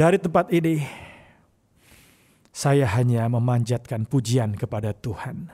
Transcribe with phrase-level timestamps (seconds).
[0.00, 0.80] Dari tempat ini,
[2.48, 5.52] saya hanya memanjatkan pujian kepada Tuhan.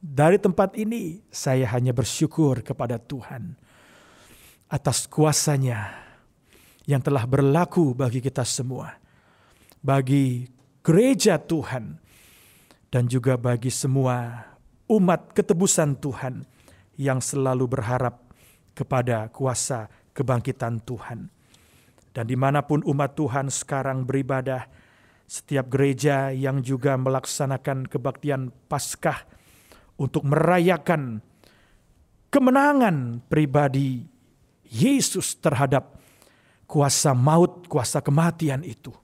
[0.00, 3.52] Dari tempat ini, saya hanya bersyukur kepada Tuhan
[4.72, 5.92] atas kuasanya
[6.88, 8.96] yang telah berlaku bagi kita semua,
[9.84, 10.48] bagi
[10.80, 12.00] gereja Tuhan,
[12.88, 14.40] dan juga bagi semua
[14.88, 16.48] umat ketebusan Tuhan
[16.96, 18.24] yang selalu berharap
[18.72, 21.35] kepada kuasa kebangkitan Tuhan.
[22.16, 24.64] Dan di mana pun umat Tuhan sekarang beribadah,
[25.28, 29.28] setiap gereja yang juga melaksanakan kebaktian Paskah
[30.00, 31.20] untuk merayakan
[32.32, 34.08] kemenangan pribadi
[34.64, 36.00] Yesus terhadap
[36.64, 38.96] kuasa maut, kuasa kematian itu.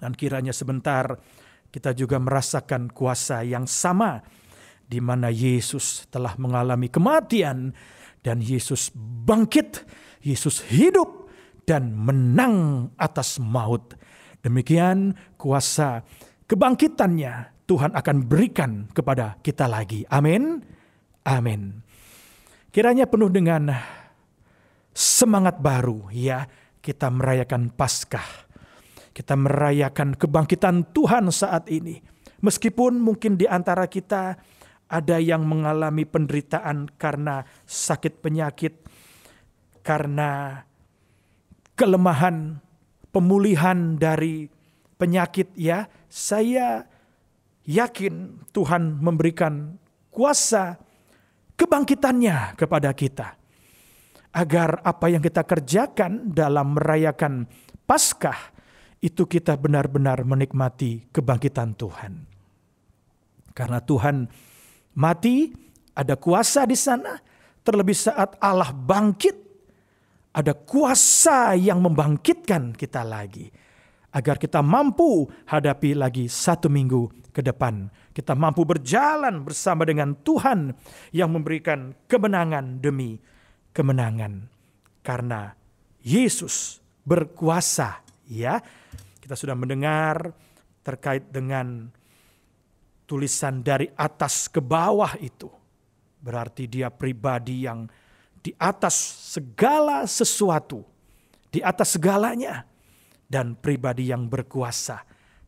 [0.00, 1.20] Dan kiranya sebentar
[1.68, 4.24] kita juga merasakan kuasa yang sama
[4.80, 7.76] di mana Yesus telah mengalami kematian
[8.24, 9.84] dan Yesus bangkit,
[10.24, 11.23] Yesus hidup
[11.64, 13.96] dan menang atas maut.
[14.44, 16.04] Demikian kuasa
[16.44, 20.04] kebangkitannya Tuhan akan berikan kepada kita lagi.
[20.12, 20.60] Amin.
[21.24, 21.80] Amin.
[22.68, 23.72] Kiranya penuh dengan
[24.92, 26.44] semangat baru ya
[26.84, 28.44] kita merayakan Paskah.
[29.14, 32.02] Kita merayakan kebangkitan Tuhan saat ini.
[32.44, 34.36] Meskipun mungkin di antara kita
[34.90, 38.84] ada yang mengalami penderitaan karena sakit penyakit,
[39.80, 40.60] karena
[41.74, 42.58] kelemahan,
[43.10, 44.50] pemulihan dari
[44.98, 46.86] penyakit ya, saya
[47.66, 49.78] yakin Tuhan memberikan
[50.10, 50.78] kuasa
[51.58, 53.38] kebangkitannya kepada kita.
[54.34, 57.46] Agar apa yang kita kerjakan dalam merayakan
[57.84, 58.56] Paskah
[59.04, 62.24] itu kita benar-benar menikmati kebangkitan Tuhan.
[63.52, 64.24] Karena Tuhan
[64.96, 65.52] mati,
[65.92, 67.20] ada kuasa di sana,
[67.60, 69.36] terlebih saat Allah bangkit,
[70.34, 73.48] ada kuasa yang membangkitkan kita lagi.
[74.14, 77.90] Agar kita mampu hadapi lagi satu minggu ke depan.
[78.14, 80.70] Kita mampu berjalan bersama dengan Tuhan
[81.10, 83.18] yang memberikan kemenangan demi
[83.74, 84.46] kemenangan.
[85.02, 85.50] Karena
[86.02, 88.58] Yesus berkuasa ya.
[89.18, 90.30] Kita sudah mendengar
[90.84, 91.88] terkait dengan
[93.08, 95.48] tulisan dari atas ke bawah itu.
[96.22, 97.88] Berarti dia pribadi yang
[98.44, 98.92] di atas
[99.32, 100.84] segala sesuatu,
[101.48, 102.68] di atas segalanya,
[103.24, 105.00] dan pribadi yang berkuasa.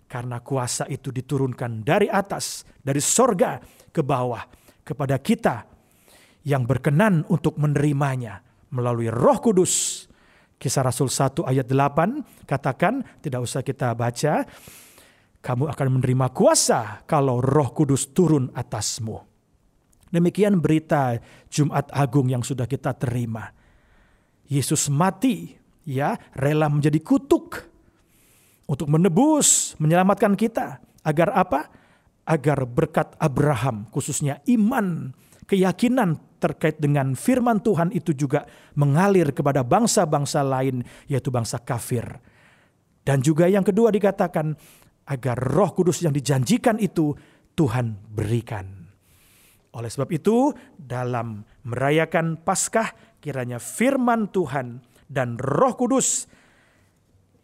[0.09, 3.61] Karena kuasa itu diturunkan dari atas, dari sorga
[3.93, 4.41] ke bawah,
[4.87, 5.67] kepada kita
[6.47, 8.39] yang berkenan untuk menerimanya
[8.71, 10.07] melalui roh kudus.
[10.57, 14.47] Kisah Rasul 1 ayat 8 katakan, tidak usah kita baca,
[15.43, 19.26] kamu akan menerima kuasa kalau roh kudus turun atasmu.
[20.11, 21.19] Demikian berita
[21.51, 23.51] Jumat Agung yang sudah kita terima.
[24.47, 27.67] Yesus mati, ya, rela menjadi kutuk
[28.71, 30.79] untuk menebus, menyelamatkan kita.
[31.03, 31.71] Agar apa?
[32.27, 35.15] Agar berkat Abraham, khususnya iman,
[35.47, 42.07] keyakinan terkait dengan firman Tuhan itu juga mengalir kepada bangsa-bangsa lain, yaitu bangsa kafir.
[43.07, 44.55] Dan juga yang kedua dikatakan,
[45.07, 47.15] agar roh kudus yang dijanjikan itu
[47.55, 48.76] Tuhan berikan.
[49.77, 56.25] Oleh sebab itu, dalam merayakan Paskah, kiranya firman Tuhan dan Roh Kudus,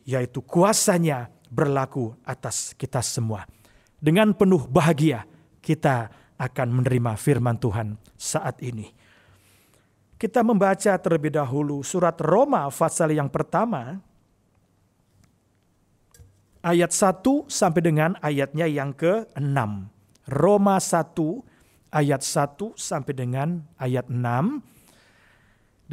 [0.09, 3.45] yaitu kuasanya, berlaku atas kita semua.
[4.01, 5.29] Dengan penuh bahagia,
[5.61, 6.09] kita
[6.41, 8.89] akan menerima firman Tuhan saat ini.
[10.17, 14.01] Kita membaca terlebih dahulu surat Roma pasal yang pertama,
[16.65, 19.59] ayat 1 sampai dengan ayatnya yang ke-6.
[20.33, 21.52] Roma 1
[21.93, 24.17] ayat 1 sampai dengan ayat 6.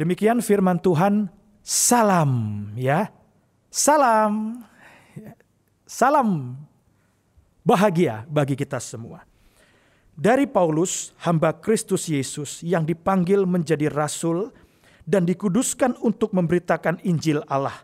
[0.00, 1.28] Demikian firman Tuhan,
[1.60, 2.32] salam
[2.74, 3.12] ya.
[3.68, 4.64] Salam.
[5.84, 6.56] Salam
[7.60, 9.22] bahagia bagi kita semua.
[10.16, 14.52] Dari Paulus, hamba Kristus Yesus yang dipanggil menjadi rasul
[15.04, 17.76] dan dikuduskan untuk memberitakan Injil Allah.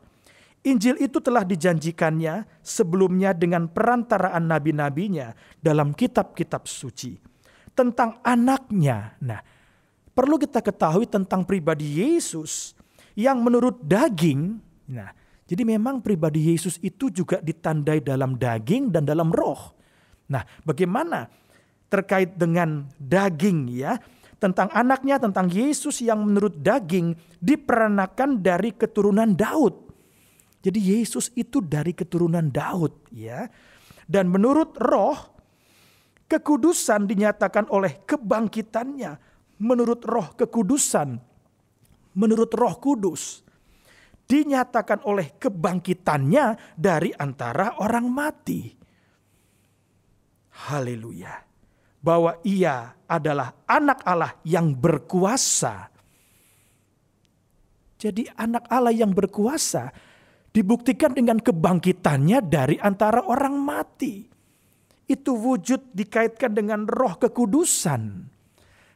[0.67, 7.36] Injil itu telah dijanjikannya sebelumnya dengan perantaraan nabi-nabinya dalam kitab-kitab suci
[7.77, 9.13] tentang anaknya.
[9.21, 9.45] Nah,
[10.17, 12.73] perlu kita ketahui tentang pribadi Yesus
[13.13, 14.57] yang menurut daging.
[14.89, 15.13] Nah,
[15.45, 19.77] jadi memang pribadi Yesus itu juga ditandai dalam daging dan dalam roh.
[20.33, 21.29] Nah, bagaimana
[21.93, 24.01] terkait dengan daging ya?
[24.37, 29.87] Tentang anaknya, tentang Yesus yang menurut daging diperanakan dari keturunan Daud.
[30.61, 33.49] Jadi Yesus itu dari keturunan Daud ya.
[34.05, 35.36] Dan menurut roh
[36.27, 39.13] Kekudusan dinyatakan oleh kebangkitannya
[39.63, 41.23] menurut roh kekudusan,
[42.19, 43.47] menurut roh kudus.
[44.27, 48.75] dinyatakan oleh kebangkitannya dari antara orang mati.
[50.67, 51.47] Haleluya.
[52.03, 55.91] Bahwa ia adalah anak Allah yang berkuasa.
[57.97, 59.91] Jadi anak Allah yang berkuasa
[60.51, 64.36] dibuktikan dengan kebangkitannya dari antara orang mati.
[65.07, 68.27] Itu wujud dikaitkan dengan roh kekudusan.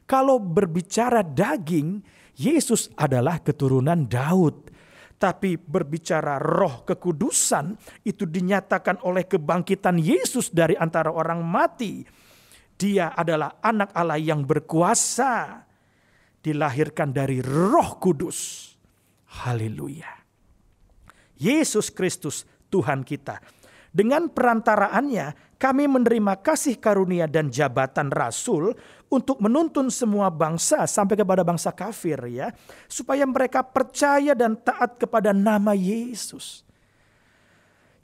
[0.03, 2.03] Kalau berbicara daging,
[2.35, 4.67] Yesus adalah keturunan Daud.
[5.21, 12.01] Tapi berbicara roh kekudusan itu dinyatakan oleh kebangkitan Yesus dari antara orang mati.
[12.73, 15.61] Dia adalah anak Allah yang berkuasa.
[16.41, 18.73] Dilahirkan dari roh kudus.
[19.45, 20.09] Haleluya.
[21.37, 22.43] Yesus Kristus
[22.73, 23.37] Tuhan kita.
[23.93, 28.73] Dengan perantaraannya kami menerima kasih karunia dan jabatan rasul
[29.13, 32.49] untuk menuntun semua bangsa sampai kepada bangsa kafir ya.
[32.89, 36.65] Supaya mereka percaya dan taat kepada nama Yesus.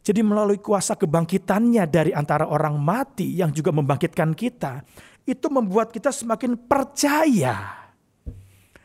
[0.06, 4.86] Jadi melalui kuasa kebangkitannya dari antara orang mati yang juga membangkitkan kita.
[5.26, 7.90] Itu membuat kita semakin percaya.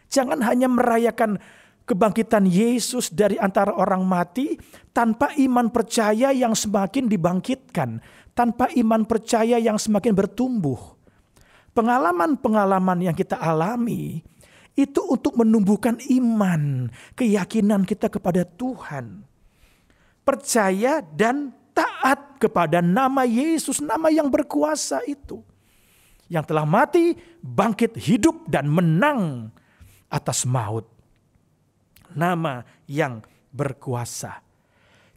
[0.09, 1.37] Jangan hanya merayakan
[1.83, 4.55] kebangkitan Yesus dari antara orang mati
[4.95, 7.99] tanpa iman percaya yang semakin dibangkitkan,
[8.33, 10.79] tanpa iman percaya yang semakin bertumbuh.
[11.73, 14.21] Pengalaman-pengalaman yang kita alami
[14.77, 19.25] itu untuk menumbuhkan iman, keyakinan kita kepada Tuhan.
[20.23, 25.41] Percaya dan taat kepada nama Yesus, nama yang berkuasa itu.
[26.29, 29.53] Yang telah mati, bangkit hidup dan menang
[30.13, 30.93] atas maut
[32.17, 33.21] nama yang
[33.53, 34.41] berkuasa.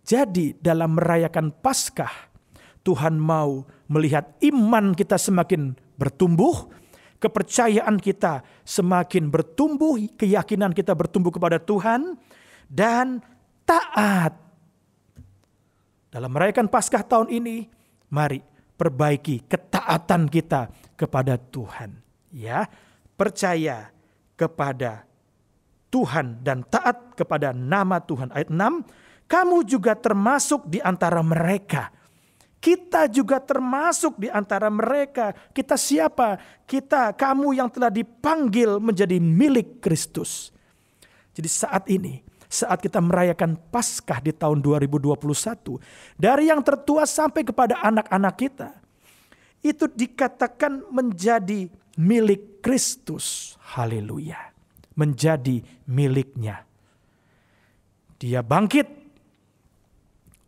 [0.05, 2.34] Jadi dalam merayakan Paskah,
[2.85, 6.69] Tuhan mau melihat iman kita semakin bertumbuh,
[7.17, 12.13] kepercayaan kita semakin bertumbuh, keyakinan kita bertumbuh kepada Tuhan,
[12.69, 13.25] dan
[13.65, 14.37] taat.
[16.13, 17.65] Dalam merayakan Paskah tahun ini,
[18.13, 18.39] mari
[18.77, 21.97] perbaiki ketaatan kita kepada Tuhan.
[22.29, 22.69] Ya,
[23.17, 23.89] percaya
[24.37, 25.07] kepada
[25.89, 28.29] Tuhan dan taat kepada nama Tuhan.
[28.35, 31.94] Ayat 6, kamu juga termasuk di antara mereka.
[32.65, 35.37] Kita juga termasuk di antara mereka.
[35.53, 36.41] Kita siapa?
[36.65, 40.49] Kita, kamu yang telah dipanggil menjadi milik Kristus.
[41.37, 45.77] Jadi saat ini, saat kita merayakan Paskah di tahun 2021,
[46.17, 48.73] dari yang tertua sampai kepada anak-anak kita,
[49.61, 51.69] itu dikatakan menjadi
[52.01, 53.53] milik Kristus.
[53.77, 54.55] Haleluya
[54.95, 56.63] menjadi miliknya.
[58.15, 58.87] Dia bangkit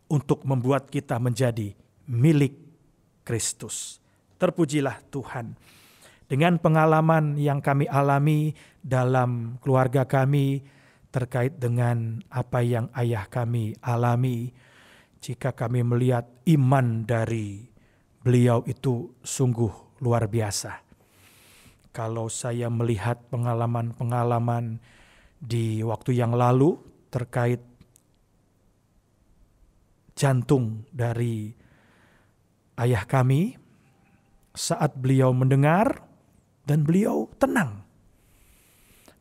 [0.08, 1.76] untuk membuat kita menjadi
[2.08, 2.56] milik
[3.24, 4.00] Kristus.
[4.40, 5.56] Terpujilah Tuhan.
[6.28, 8.52] Dengan pengalaman yang kami alami
[8.84, 10.60] dalam keluarga kami
[11.08, 14.52] terkait dengan apa yang ayah kami alami,
[15.24, 17.64] jika kami melihat iman dari
[18.20, 20.88] beliau itu sungguh luar biasa
[21.98, 24.78] kalau saya melihat pengalaman-pengalaman
[25.42, 26.78] di waktu yang lalu
[27.10, 27.58] terkait
[30.14, 31.58] jantung dari
[32.78, 33.58] ayah kami
[34.54, 36.06] saat beliau mendengar
[36.64, 37.84] dan beliau tenang.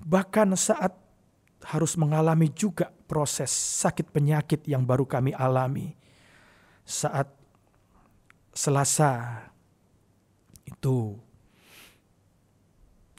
[0.00, 0.94] Bahkan saat
[1.66, 5.96] harus mengalami juga proses sakit penyakit yang baru kami alami.
[6.86, 7.34] Saat
[8.56, 9.42] Selasa
[10.64, 11.18] itu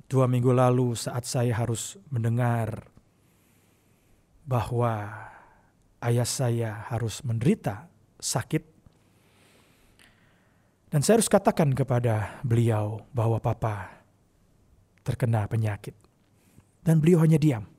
[0.07, 2.87] Dua minggu lalu saat saya harus mendengar
[4.47, 5.11] bahwa
[5.99, 8.76] ayah saya harus menderita sakit.
[10.97, 14.01] Dan saya harus katakan kepada beliau bahwa papa
[15.05, 15.93] terkena penyakit.
[16.81, 17.69] Dan beliau hanya diam.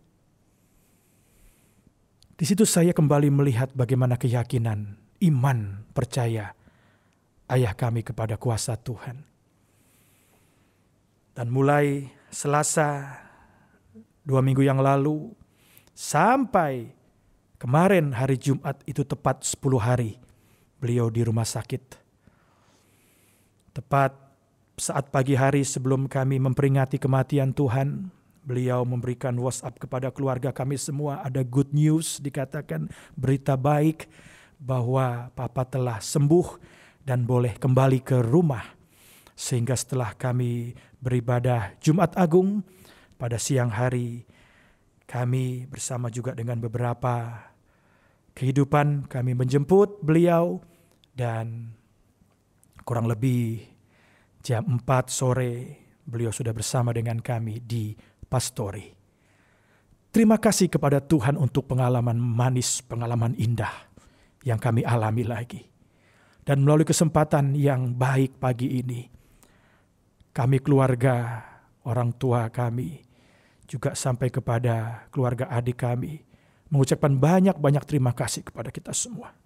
[2.39, 6.55] Di situ saya kembali melihat bagaimana keyakinan, iman, percaya
[7.51, 9.27] ayah kami kepada kuasa Tuhan.
[11.35, 13.19] Dan mulai Selasa
[14.23, 15.35] dua minggu yang lalu
[15.91, 16.95] sampai
[17.59, 20.23] kemarin hari Jumat itu tepat 10 hari
[20.79, 22.07] beliau di rumah sakit.
[23.79, 24.11] Tepat
[24.75, 28.11] saat pagi hari sebelum kami memperingati kematian Tuhan,
[28.43, 34.11] beliau memberikan WhatsApp kepada keluarga kami semua ada good news dikatakan berita baik
[34.59, 36.59] bahwa papa telah sembuh
[37.07, 38.67] dan boleh kembali ke rumah.
[39.39, 42.67] Sehingga setelah kami beribadah Jumat Agung
[43.15, 44.27] pada siang hari,
[45.07, 47.47] kami bersama juga dengan beberapa
[48.35, 50.59] kehidupan kami menjemput beliau
[51.15, 51.78] dan
[52.89, 53.61] kurang lebih
[54.41, 54.81] jam 4
[55.13, 55.53] sore
[56.09, 57.93] beliau sudah bersama dengan kami di
[58.25, 58.89] Pastori.
[60.09, 63.93] Terima kasih kepada Tuhan untuk pengalaman manis, pengalaman indah
[64.41, 65.69] yang kami alami lagi.
[66.41, 69.05] Dan melalui kesempatan yang baik pagi ini,
[70.33, 71.45] kami keluarga,
[71.85, 73.05] orang tua kami,
[73.69, 76.25] juga sampai kepada keluarga adik kami,
[76.73, 79.37] mengucapkan banyak-banyak terima kasih kepada kita semua.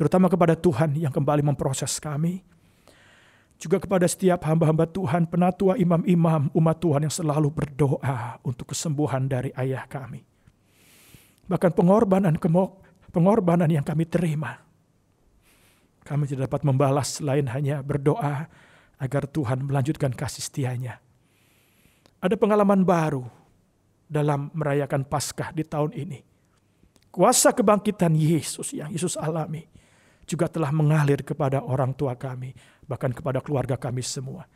[0.00, 2.40] Terutama kepada Tuhan yang kembali memproses kami,
[3.60, 9.52] juga kepada setiap hamba-hamba Tuhan, penatua imam-imam umat Tuhan yang selalu berdoa untuk kesembuhan dari
[9.60, 10.24] ayah kami.
[11.44, 12.40] Bahkan pengorbanan
[13.12, 14.64] pengorbanan yang kami terima.
[16.00, 18.48] Kami tidak dapat membalas selain hanya berdoa
[18.96, 20.96] agar Tuhan melanjutkan kasih setianya.
[22.24, 23.28] Ada pengalaman baru
[24.08, 26.24] dalam merayakan Paskah di tahun ini.
[27.12, 29.68] Kuasa kebangkitan Yesus yang Yesus alami
[30.30, 32.54] juga telah mengalir kepada orang tua kami,
[32.86, 34.46] bahkan kepada keluarga kami semua.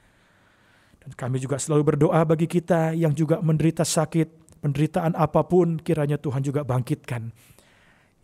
[1.02, 6.14] Dan kami juga selalu berdoa bagi kita yang juga menderita sakit, penderitaan apa pun kiranya
[6.16, 7.34] Tuhan juga bangkitkan.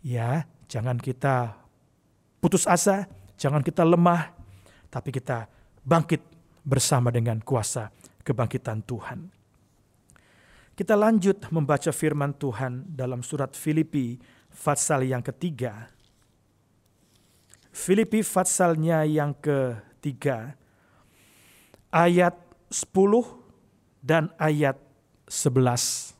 [0.01, 1.59] Ya, jangan kita
[2.39, 3.05] putus asa,
[3.35, 4.31] jangan kita lemah,
[4.87, 5.45] tapi kita
[5.83, 6.23] bangkit
[6.63, 7.91] bersama dengan kuasa
[8.23, 9.29] kebangkitan Tuhan.
[10.71, 14.17] Kita lanjut membaca firman Tuhan dalam surat Filipi
[14.49, 15.93] pasal yang ketiga
[17.71, 20.59] Filipi fatsalnya yang ketiga,
[21.87, 22.35] ayat
[22.67, 22.91] 10
[24.03, 24.75] dan ayat
[25.31, 26.15] 11.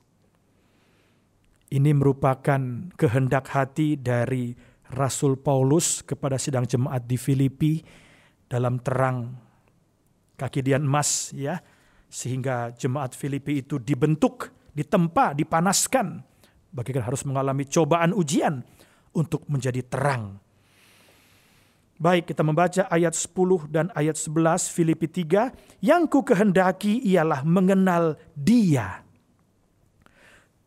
[1.72, 2.60] Ini merupakan
[2.96, 4.56] kehendak hati dari
[4.92, 7.80] Rasul Paulus kepada sidang jemaat di Filipi
[8.52, 9.32] dalam terang
[10.36, 11.56] kaki dian emas ya
[12.12, 16.20] sehingga jemaat Filipi itu dibentuk, ditempa, dipanaskan
[16.76, 18.60] bagaikan harus mengalami cobaan ujian
[19.16, 20.41] untuk menjadi terang
[22.02, 25.54] Baik, kita membaca ayat 10 dan ayat 11 Filipi 3.
[25.86, 29.06] Yang ku kehendaki ialah mengenal dia.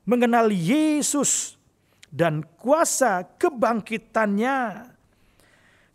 [0.06, 1.58] Mengenal Yesus
[2.06, 4.86] dan kuasa kebangkitannya.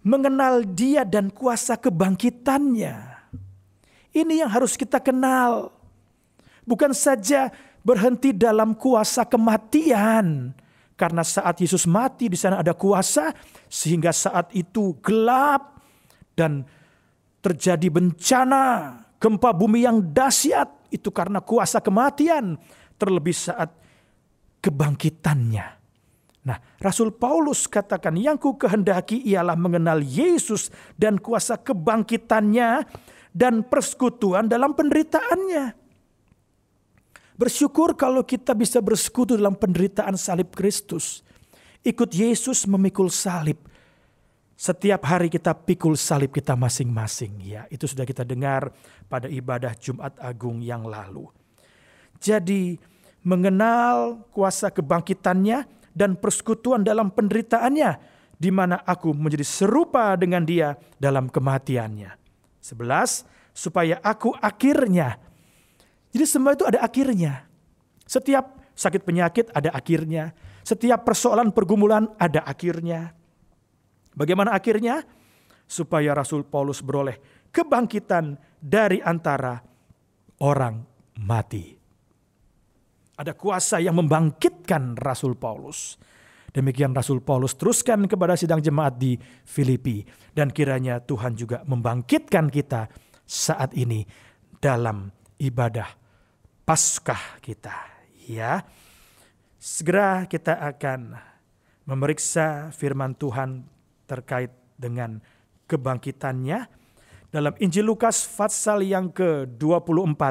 [0.04, 2.96] Mengenal dia dan kuasa kebangkitannya.
[4.12, 5.72] Ini yang harus kita kenal.
[6.68, 7.48] Bukan saja
[7.80, 10.52] berhenti dalam kuasa kematian,
[11.00, 13.32] karena saat Yesus mati di sana ada kuasa
[13.72, 15.80] sehingga saat itu gelap
[16.36, 16.68] dan
[17.40, 22.60] terjadi bencana, gempa bumi yang dahsyat itu karena kuasa kematian
[23.00, 23.72] terlebih saat
[24.60, 25.80] kebangkitannya.
[26.44, 30.68] Nah, Rasul Paulus katakan yang ku kehendaki ialah mengenal Yesus
[31.00, 32.84] dan kuasa kebangkitannya
[33.32, 35.79] dan persekutuan dalam penderitaannya
[37.40, 41.24] Bersyukur kalau kita bisa bersekutu dalam penderitaan salib Kristus.
[41.88, 43.56] Ikut Yesus memikul salib.
[44.60, 47.40] Setiap hari kita pikul salib kita masing-masing.
[47.40, 48.76] Ya, itu sudah kita dengar
[49.08, 51.32] pada ibadah Jumat Agung yang lalu.
[52.20, 52.76] Jadi
[53.24, 55.64] mengenal kuasa kebangkitannya
[55.96, 62.20] dan persekutuan dalam penderitaannya di mana aku menjadi serupa dengan dia dalam kematiannya.
[62.60, 63.24] Sebelas,
[63.56, 65.29] supaya aku akhirnya
[66.10, 67.46] jadi semua itu ada akhirnya.
[68.10, 70.34] Setiap sakit penyakit ada akhirnya.
[70.66, 73.14] Setiap persoalan pergumulan ada akhirnya.
[74.18, 75.06] Bagaimana akhirnya?
[75.70, 79.62] Supaya Rasul Paulus beroleh kebangkitan dari antara
[80.42, 80.82] orang
[81.22, 81.78] mati.
[83.20, 86.00] Ada kuasa yang membangkitkan Rasul Paulus.
[86.50, 89.14] Demikian Rasul Paulus teruskan kepada sidang jemaat di
[89.46, 90.02] Filipi.
[90.34, 92.90] Dan kiranya Tuhan juga membangkitkan kita
[93.30, 94.02] saat ini
[94.58, 95.99] dalam ibadah
[96.70, 97.74] Paskah kita,
[98.30, 98.62] ya.
[99.58, 101.18] Segera kita akan
[101.90, 103.66] memeriksa firman Tuhan
[104.06, 105.18] terkait dengan
[105.66, 106.70] kebangkitannya
[107.34, 110.22] dalam Injil Lukas pasal yang ke-24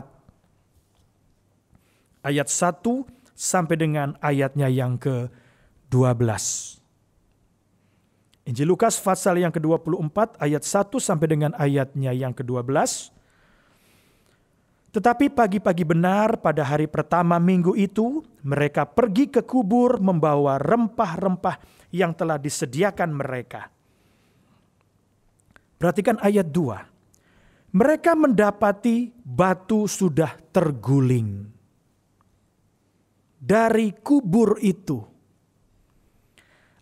[2.22, 2.86] ayat 1
[3.34, 6.22] sampai dengan ayatnya yang ke-12.
[8.46, 13.17] Injil Lukas pasal yang ke-24 ayat 1 sampai dengan ayatnya yang ke-12.
[14.98, 22.18] Tetapi pagi-pagi benar pada hari pertama minggu itu, mereka pergi ke kubur membawa rempah-rempah yang
[22.18, 23.70] telah disediakan mereka.
[25.78, 27.78] Perhatikan ayat 2.
[27.78, 31.46] Mereka mendapati batu sudah terguling
[33.38, 34.98] dari kubur itu.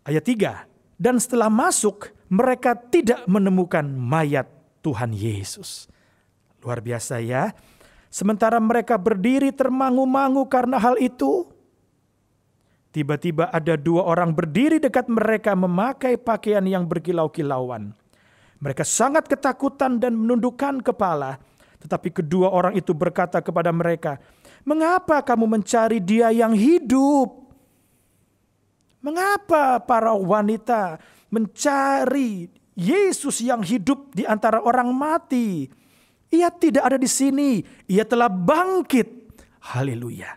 [0.08, 0.64] Ayat 3.
[0.96, 4.48] Dan setelah masuk, mereka tidak menemukan mayat
[4.80, 5.92] Tuhan Yesus.
[6.64, 7.52] Luar biasa ya
[8.08, 11.46] Sementara mereka berdiri termangu-mangu karena hal itu,
[12.94, 17.92] tiba-tiba ada dua orang berdiri dekat mereka memakai pakaian yang berkilau-kilauan.
[18.56, 21.36] Mereka sangat ketakutan dan menundukkan kepala,
[21.82, 24.16] tetapi kedua orang itu berkata kepada mereka,
[24.66, 27.46] Mengapa kamu mencari dia yang hidup?
[28.98, 30.98] Mengapa para wanita
[31.30, 35.70] mencari Yesus yang hidup di antara orang mati?
[36.30, 39.08] Ia tidak ada di sini, ia telah bangkit.
[39.74, 40.34] Haleluya.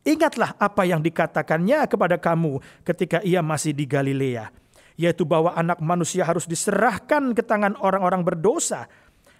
[0.00, 4.48] Ingatlah apa yang dikatakannya kepada kamu ketika ia masih di Galilea,
[4.96, 8.88] yaitu bahwa anak manusia harus diserahkan ke tangan orang-orang berdosa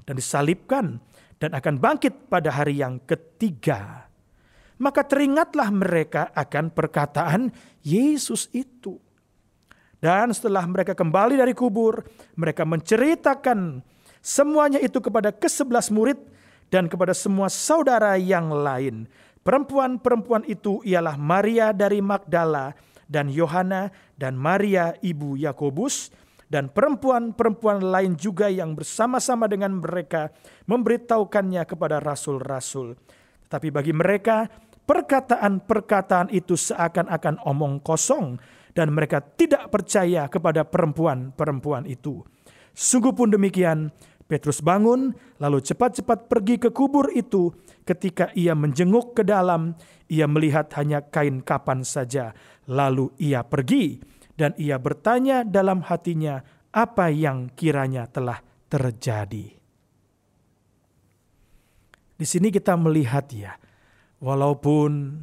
[0.05, 1.01] dan disalibkan
[1.41, 4.05] dan akan bangkit pada hari yang ketiga.
[4.81, 7.53] Maka teringatlah mereka akan perkataan
[7.85, 8.97] Yesus itu.
[10.01, 12.01] Dan setelah mereka kembali dari kubur,
[12.37, 13.85] mereka menceritakan
[14.21, 16.17] semuanya itu kepada kesebelas murid
[16.71, 19.11] dan kepada semua saudara yang lain.
[19.41, 22.77] Perempuan-perempuan itu ialah Maria dari Magdala
[23.09, 26.13] dan Yohana dan Maria ibu Yakobus
[26.51, 30.35] dan perempuan-perempuan lain juga yang bersama-sama dengan mereka
[30.67, 32.99] memberitahukannya kepada rasul-rasul.
[33.51, 34.51] Tapi bagi mereka,
[34.87, 38.39] perkataan-perkataan itu seakan-akan omong kosong
[38.75, 42.23] dan mereka tidak percaya kepada perempuan-perempuan itu.
[42.75, 43.91] Sungguh pun demikian,
[44.31, 45.11] Petrus bangun,
[45.43, 47.51] lalu cepat-cepat pergi ke kubur itu.
[47.83, 49.75] Ketika ia menjenguk ke dalam,
[50.07, 52.31] ia melihat hanya kain kapan saja.
[52.71, 53.99] Lalu ia pergi
[54.39, 58.39] dan ia bertanya dalam hatinya apa yang kiranya telah
[58.71, 59.59] terjadi.
[62.15, 63.59] Di sini kita melihat ya,
[64.23, 65.19] walaupun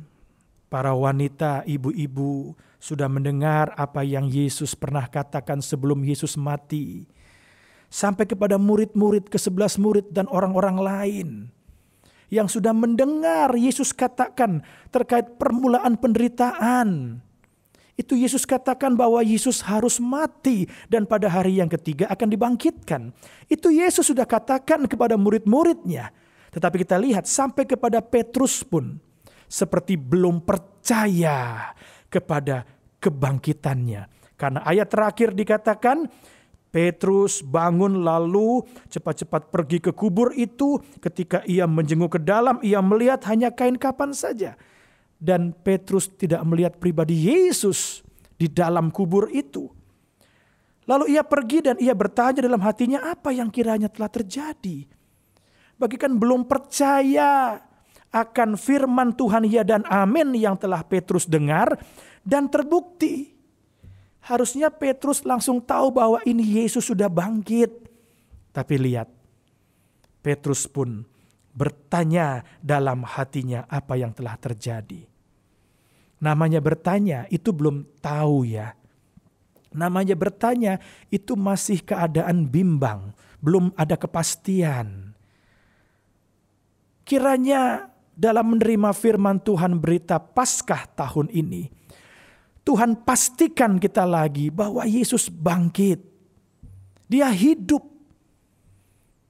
[0.67, 7.07] para wanita, ibu-ibu sudah mendengar apa yang Yesus pernah katakan sebelum Yesus mati,
[7.87, 11.29] sampai kepada murid-murid ke sebelas murid dan orang-orang lain
[12.27, 14.59] yang sudah mendengar Yesus katakan
[14.91, 17.19] terkait permulaan penderitaan,
[17.97, 23.09] itu Yesus katakan bahwa Yesus harus mati dan pada hari yang ketiga akan dibangkitkan.
[23.49, 26.13] Itu Yesus sudah katakan kepada murid-muridnya.
[26.53, 29.01] Tetapi kita lihat sampai kepada Petrus pun
[29.49, 31.73] seperti belum percaya
[32.05, 32.69] kepada
[33.01, 34.01] kebangkitannya.
[34.37, 36.05] Karena ayat terakhir dikatakan
[36.67, 40.77] Petrus bangun lalu cepat-cepat pergi ke kubur itu.
[40.99, 44.59] Ketika ia menjenguk ke dalam, ia melihat hanya kain kapan saja
[45.17, 48.05] dan Petrus tidak melihat pribadi Yesus
[48.37, 49.69] di dalam kubur itu.
[50.87, 54.87] Lalu ia pergi dan ia bertanya dalam hatinya apa yang kiranya telah terjadi.
[55.75, 57.59] Bagikan belum percaya
[58.07, 61.75] akan firman Tuhan ya dan amin yang telah Petrus dengar
[62.23, 63.35] dan terbukti.
[64.27, 67.71] Harusnya Petrus langsung tahu bahwa ini Yesus sudah bangkit.
[68.51, 69.07] Tapi lihat,
[70.19, 71.07] Petrus pun
[71.55, 75.07] bertanya dalam hatinya apa yang telah terjadi.
[76.19, 78.75] Namanya bertanya itu belum tahu ya.
[79.71, 85.15] Namanya bertanya itu masih keadaan bimbang, belum ada kepastian.
[87.07, 91.76] Kiranya dalam menerima firman Tuhan berita Paskah tahun ini,
[92.67, 96.03] Tuhan pastikan kita lagi bahwa Yesus bangkit.
[97.07, 97.95] Dia hidup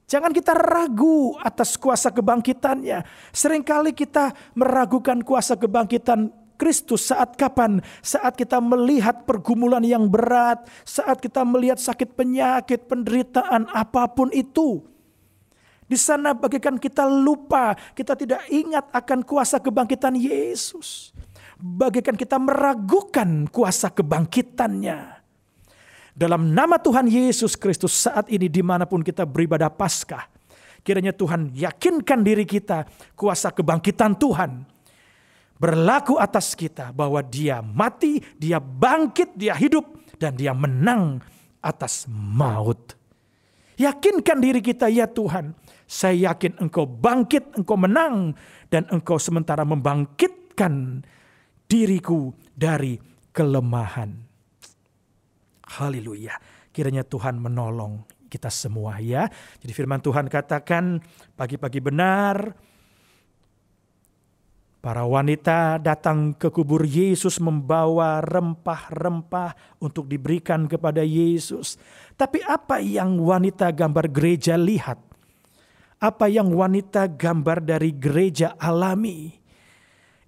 [0.08, 3.04] Jangan kita ragu atas kuasa kebangkitannya.
[3.36, 7.84] Seringkali kita meragukan kuasa kebangkitan Kristus saat kapan?
[8.00, 14.80] Saat kita melihat pergumulan yang berat, saat kita melihat sakit penyakit, penderitaan apa pun itu.
[15.92, 21.12] Di sana bagikan kita lupa, kita tidak ingat akan kuasa kebangkitan Yesus.
[21.58, 25.18] Bagikan kita meragukan kuasa kebangkitannya.
[26.14, 30.30] Dalam nama Tuhan Yesus Kristus saat ini di mana pun kita beribadah Paskah.
[30.86, 32.86] Kiranya Tuhan yakinkan diri kita
[33.18, 34.66] kuasa kebangkitan Tuhan.
[35.58, 39.98] Berlaku atas kita bahwa dia mati, dia bangkit, dia hidup.
[40.18, 41.22] Dan dia menang
[41.62, 42.98] atas maut.
[43.78, 45.54] Yakinkan diri kita ya Tuhan.
[45.86, 48.34] Saya yakin engkau bangkit, engkau menang.
[48.70, 51.06] Dan engkau sementara membangkitkan
[51.68, 52.98] diriku dari
[53.36, 54.16] kelemahan.
[55.68, 56.40] Haleluya.
[56.72, 59.28] Kiranya Tuhan menolong kita semua ya.
[59.60, 61.00] Jadi firman Tuhan katakan
[61.36, 62.56] pagi-pagi benar
[64.84, 71.76] para wanita datang ke kubur Yesus membawa rempah-rempah untuk diberikan kepada Yesus.
[72.16, 75.02] Tapi apa yang wanita gambar gereja lihat?
[75.98, 79.37] Apa yang wanita gambar dari gereja alami?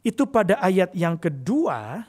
[0.10, 2.02] Itu pada ayat yang kedua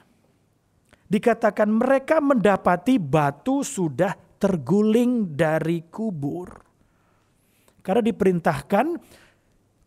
[1.05, 6.49] dikatakan mereka mendapati batu sudah terguling dari kubur.
[7.85, 8.97] Karena diperintahkan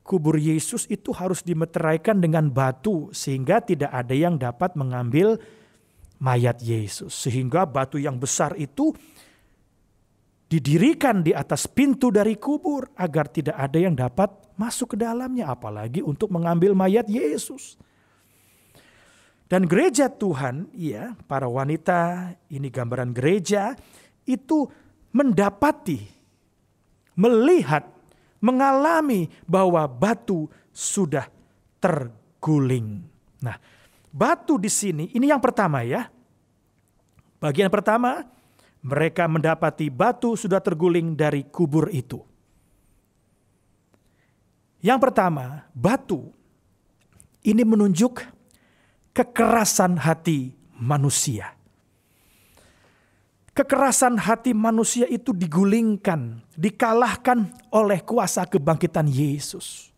[0.05, 5.41] kubur Yesus itu harus dimeteraikan dengan batu sehingga tidak ada yang dapat mengambil
[6.21, 7.17] mayat Yesus.
[7.17, 8.93] Sehingga batu yang besar itu
[10.53, 16.05] didirikan di atas pintu dari kubur agar tidak ada yang dapat masuk ke dalamnya, apalagi
[16.05, 17.73] untuk mengambil mayat Yesus.
[19.51, 23.77] Dan gereja Tuhan, ya, para wanita, ini gambaran gereja,
[24.23, 24.65] itu
[25.13, 26.09] mendapati,
[27.13, 27.85] melihat,
[28.41, 31.29] mengalami bahwa batu sudah
[31.77, 33.03] terguling.
[33.43, 33.59] Nah,
[34.09, 36.09] batu di sini, ini yang pertama ya.
[37.37, 38.23] Bagian pertama,
[38.83, 42.19] mereka mendapati batu sudah terguling dari kubur itu.
[44.83, 46.35] Yang pertama, batu
[47.47, 48.19] ini menunjuk
[49.13, 51.53] kekerasan hati manusia.
[53.53, 59.93] Kekerasan hati manusia itu digulingkan, dikalahkan oleh kuasa kebangkitan Yesus.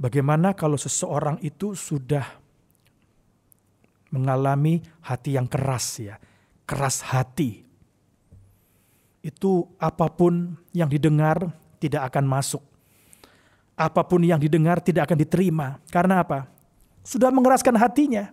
[0.00, 2.24] Bagaimana kalau seseorang itu sudah
[4.16, 6.16] mengalami hati yang keras ya,
[6.64, 7.68] keras hati.
[9.20, 12.71] Itu apa pun yang didengar tidak akan masuk.
[13.82, 15.82] Apa pun yang didengar tidak akan diterima.
[15.90, 16.46] Karena apa?
[17.02, 18.30] Sudah mengeraskan hatinya.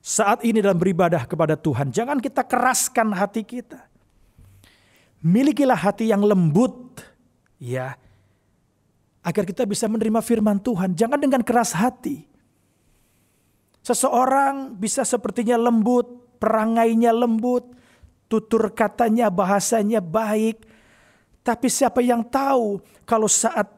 [0.00, 3.84] Saat ini dalam beribadah kepada Tuhan, jangan kita keraskan hati kita.
[5.24, 7.00] Milikilah hati yang lembut,
[7.56, 7.96] ya,
[9.24, 10.92] agar kita bisa menerima firman Tuhan.
[10.92, 12.28] Jangan dengan keras hati.
[13.80, 17.72] Seseorang bisa sepertinya lembut, perangainya lembut,
[18.28, 20.60] tutur katanya, bahasanya baik.
[21.44, 23.68] Tapi siapa yang tahu kalau saat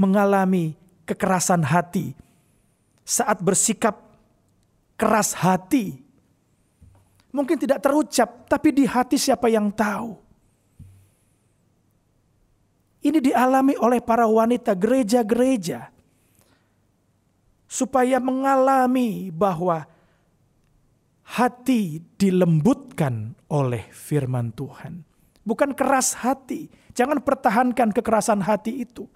[0.00, 0.72] mengalami
[1.04, 2.16] kekerasan hati,
[3.04, 4.00] saat bersikap
[4.96, 6.00] keras hati,
[7.36, 10.16] mungkin tidak terucap, tapi di hati siapa yang tahu.
[13.04, 15.88] Ini dialami oleh para wanita gereja-gereja
[17.68, 19.84] supaya mengalami bahwa
[21.28, 25.09] hati dilembutkan oleh firman Tuhan.
[25.42, 26.68] Bukan keras hati.
[26.92, 29.08] Jangan pertahankan kekerasan hati itu.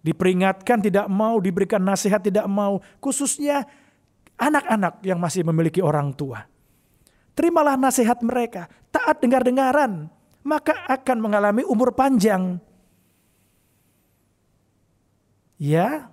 [0.00, 2.80] Diperingatkan tidak mau, diberikan nasihat tidak mau.
[2.98, 3.68] Khususnya
[4.40, 6.42] anak-anak yang masih memiliki orang tua.
[7.36, 8.66] Terimalah nasihat mereka.
[8.90, 10.10] Taat dengar-dengaran.
[10.40, 12.56] Maka akan mengalami umur panjang.
[15.60, 16.08] Ya,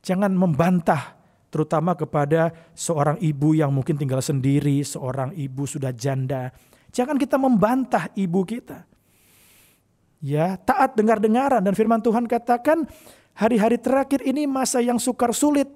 [0.00, 1.16] Jangan membantah
[1.52, 6.52] terutama kepada seorang ibu yang mungkin tinggal sendiri, seorang ibu sudah janda.
[6.90, 8.86] Jangan kita membantah ibu kita.
[10.20, 12.84] Ya, taat dengar-dengaran dan firman Tuhan katakan
[13.32, 15.70] hari-hari terakhir ini masa yang sukar sulit.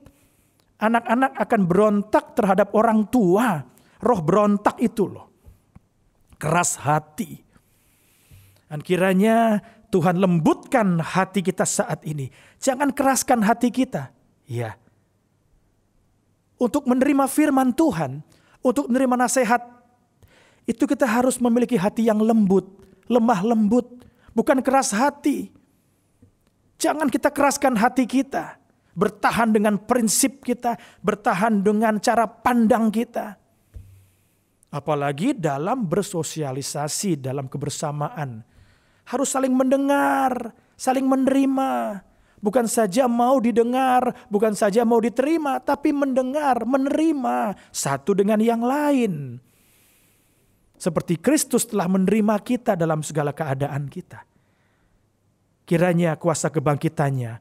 [0.76, 3.62] Anak-anak akan berontak terhadap orang tua.
[4.04, 5.32] Roh berontak itu loh.
[6.36, 7.40] Keras hati.
[8.68, 12.28] Dan kiranya Tuhan lembutkan hati kita saat ini.
[12.58, 14.10] Jangan keraskan hati kita.
[14.44, 14.76] Ya.
[16.58, 18.20] Untuk menerima firman Tuhan,
[18.60, 19.62] untuk menerima nasihat,
[20.64, 22.64] itu kita harus memiliki hati yang lembut,
[23.08, 24.00] lemah lembut,
[24.32, 25.52] bukan keras hati.
[26.80, 28.56] Jangan kita keraskan hati kita,
[28.96, 33.36] bertahan dengan prinsip kita, bertahan dengan cara pandang kita.
[34.74, 38.42] Apalagi dalam bersosialisasi, dalam kebersamaan.
[39.04, 42.00] Harus saling mendengar, saling menerima,
[42.40, 49.43] bukan saja mau didengar, bukan saja mau diterima, tapi mendengar, menerima satu dengan yang lain.
[50.84, 54.20] Seperti Kristus telah menerima kita dalam segala keadaan kita.
[55.64, 57.40] Kiranya kuasa kebangkitannya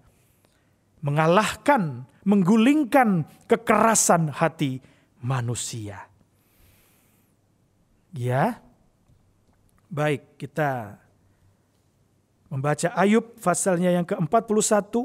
[1.03, 4.79] mengalahkan, menggulingkan kekerasan hati
[5.19, 6.07] manusia.
[8.15, 8.63] Ya,
[9.91, 10.95] baik kita
[12.47, 14.95] membaca Ayub pasalnya yang ke-41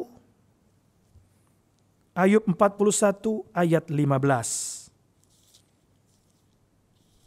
[2.14, 2.54] Ayub 41
[3.50, 4.77] ayat 15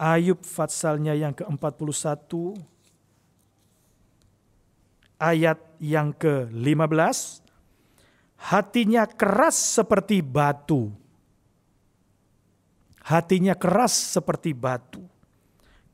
[0.02, 2.58] Ayub pasalnya yang ke-41.
[5.22, 7.46] Ayat yang ke-15
[8.50, 10.90] hatinya keras seperti batu.
[13.06, 15.06] Hatinya keras seperti batu.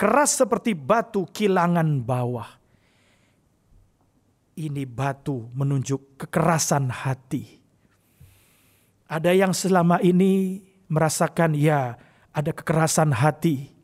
[0.00, 2.48] Keras seperti batu kilangan bawah.
[4.56, 7.60] Ini batu menunjuk kekerasan hati.
[9.04, 12.00] Ada yang selama ini merasakan ya
[12.32, 13.77] ada kekerasan hati.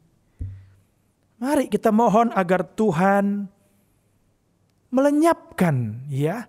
[1.44, 3.52] Mari kita mohon agar Tuhan
[4.88, 6.48] melenyapkan ya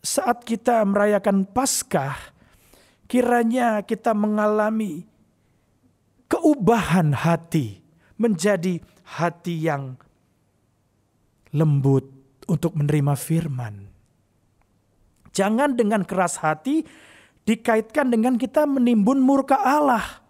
[0.00, 2.16] saat kita merayakan Paskah
[3.04, 5.04] kiranya kita mengalami
[6.32, 7.84] keubahan hati
[8.16, 8.80] menjadi
[9.20, 10.00] hati yang
[11.52, 12.08] lembut
[12.48, 13.84] untuk menerima firman.
[15.36, 16.88] Jangan dengan keras hati
[17.44, 20.21] dikaitkan dengan kita menimbun murka Allah.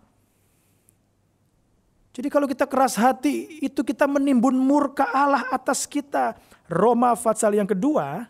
[2.13, 6.37] Jadi kalau kita keras hati, itu kita menimbun murka Allah atas kita.
[6.69, 8.29] Roma pasal yang kedua,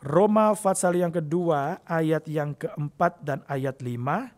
[0.00, 4.32] Roma pasal yang kedua ayat yang keempat dan ayat lima.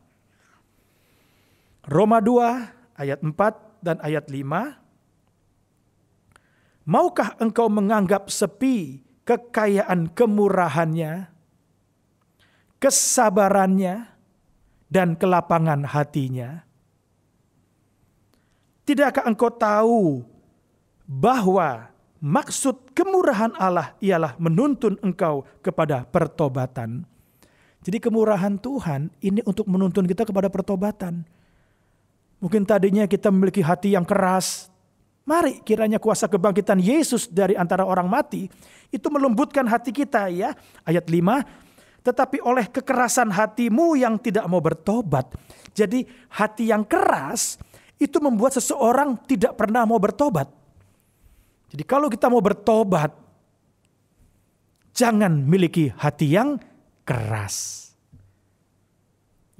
[1.86, 4.76] Roma 2 ayat 4 dan ayat 5.
[6.84, 11.30] Maukah engkau menganggap sepi kekayaan kemurahannya,
[12.82, 14.10] kesabarannya,
[14.90, 16.66] dan kelapangan hatinya?
[18.82, 20.26] Tidakkah engkau tahu
[21.06, 27.06] bahwa maksud kemurahan Allah ialah menuntun engkau kepada pertobatan?
[27.80, 31.24] Jadi kemurahan Tuhan ini untuk menuntun kita kepada pertobatan.
[32.42, 34.68] Mungkin tadinya kita memiliki hati yang keras.
[35.24, 38.50] Mari kiranya kuasa kebangkitan Yesus dari antara orang mati
[38.90, 40.52] itu melembutkan hati kita ya.
[40.84, 41.69] Ayat 5,
[42.00, 45.28] tetapi oleh kekerasan hatimu yang tidak mau bertobat.
[45.76, 47.60] Jadi hati yang keras
[48.00, 50.48] itu membuat seseorang tidak pernah mau bertobat.
[51.70, 53.14] Jadi kalau kita mau bertobat,
[54.96, 56.58] jangan miliki hati yang
[57.04, 57.88] keras.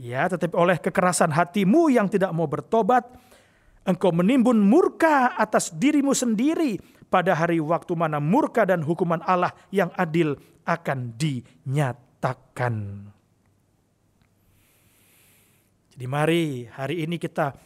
[0.00, 3.04] Ya, tetapi oleh kekerasan hatimu yang tidak mau bertobat,
[3.84, 6.80] engkau menimbun murka atas dirimu sendiri
[7.12, 13.08] pada hari waktu mana murka dan hukuman Allah yang adil akan dinyatakan katakan.
[15.96, 17.56] Jadi mari hari ini kita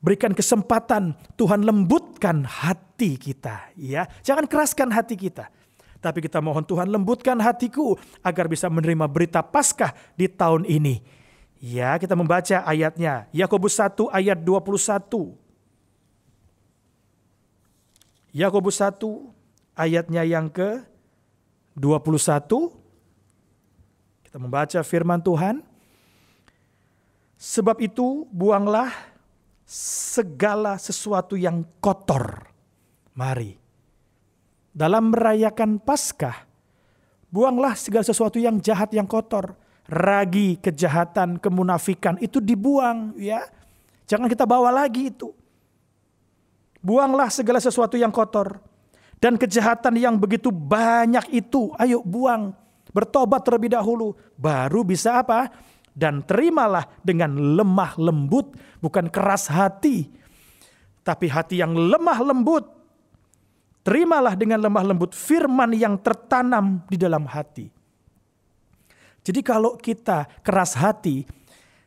[0.00, 4.08] berikan kesempatan Tuhan lembutkan hati kita ya.
[4.24, 5.52] Jangan keraskan hati kita.
[6.00, 7.92] Tapi kita mohon Tuhan lembutkan hatiku
[8.24, 11.04] agar bisa menerima berita Paskah di tahun ini.
[11.58, 13.26] Ya, kita membaca ayatnya.
[13.34, 15.34] Yakobus 1 ayat 21.
[18.30, 19.02] Yakobus 1
[19.74, 20.86] ayatnya yang ke
[21.74, 22.77] 21
[24.28, 25.64] kita membaca firman Tuhan.
[27.40, 28.92] Sebab itu buanglah
[29.64, 32.44] segala sesuatu yang kotor.
[33.16, 33.56] Mari.
[34.76, 36.44] Dalam merayakan Paskah,
[37.32, 39.56] buanglah segala sesuatu yang jahat yang kotor.
[39.88, 43.48] Ragi, kejahatan, kemunafikan itu dibuang ya.
[44.04, 45.32] Jangan kita bawa lagi itu.
[46.84, 48.60] Buanglah segala sesuatu yang kotor.
[49.16, 52.67] Dan kejahatan yang begitu banyak itu, ayo buang
[52.98, 55.46] Bertobat terlebih dahulu, baru bisa apa?
[55.94, 60.10] Dan terimalah dengan lemah lembut, bukan keras hati,
[61.06, 62.66] tapi hati yang lemah lembut.
[63.86, 67.70] Terimalah dengan lemah lembut firman yang tertanam di dalam hati.
[69.22, 71.22] Jadi kalau kita keras hati,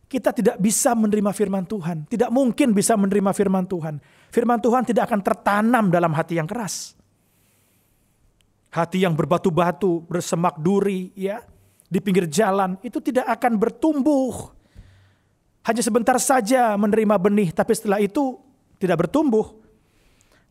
[0.07, 2.07] kita tidak bisa menerima firman Tuhan.
[2.07, 3.99] Tidak mungkin bisa menerima firman Tuhan.
[4.31, 6.95] Firman Tuhan tidak akan tertanam dalam hati yang keras.
[8.71, 11.43] Hati yang berbatu-batu, bersemak duri, ya,
[11.91, 14.55] di pinggir jalan itu tidak akan bertumbuh.
[15.67, 18.39] Hanya sebentar saja menerima benih, tapi setelah itu
[18.79, 19.59] tidak bertumbuh.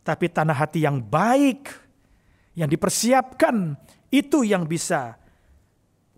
[0.04, 1.72] Tapi tanah hati yang baik,
[2.52, 3.72] yang dipersiapkan,
[4.12, 5.16] itu yang bisa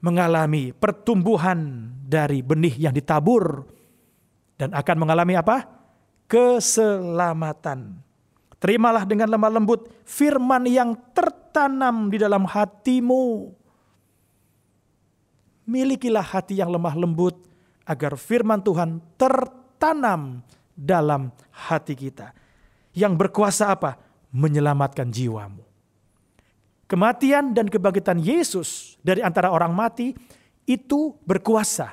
[0.03, 3.63] mengalami pertumbuhan dari benih yang ditabur
[4.59, 5.71] dan akan mengalami apa?
[6.27, 8.03] Keselamatan.
[8.59, 10.99] Terimalah dengan lemah lembut firman yang
[11.53, 13.53] tertanam di dalam hatimu.
[15.69, 17.37] Milikilah hati yang lemah lembut
[17.85, 20.41] agar firman Tuhan tertanam
[20.73, 22.33] dalam hati kita.
[22.97, 24.01] Yang berkuasa apa?
[24.33, 25.61] Menyelamatkan jiwamu.
[26.89, 30.17] Kematian dan kebangkitan Yesus dari antara orang mati
[30.65, 31.93] itu berkuasa.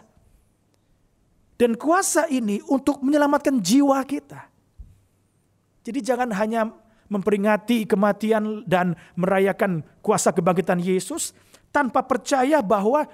[1.59, 4.47] Dan kuasa ini untuk menyelamatkan jiwa kita.
[5.83, 6.71] Jadi jangan hanya
[7.09, 11.33] memperingati kematian dan merayakan kuasa kebangkitan Yesus
[11.73, 13.05] tanpa percaya bahwa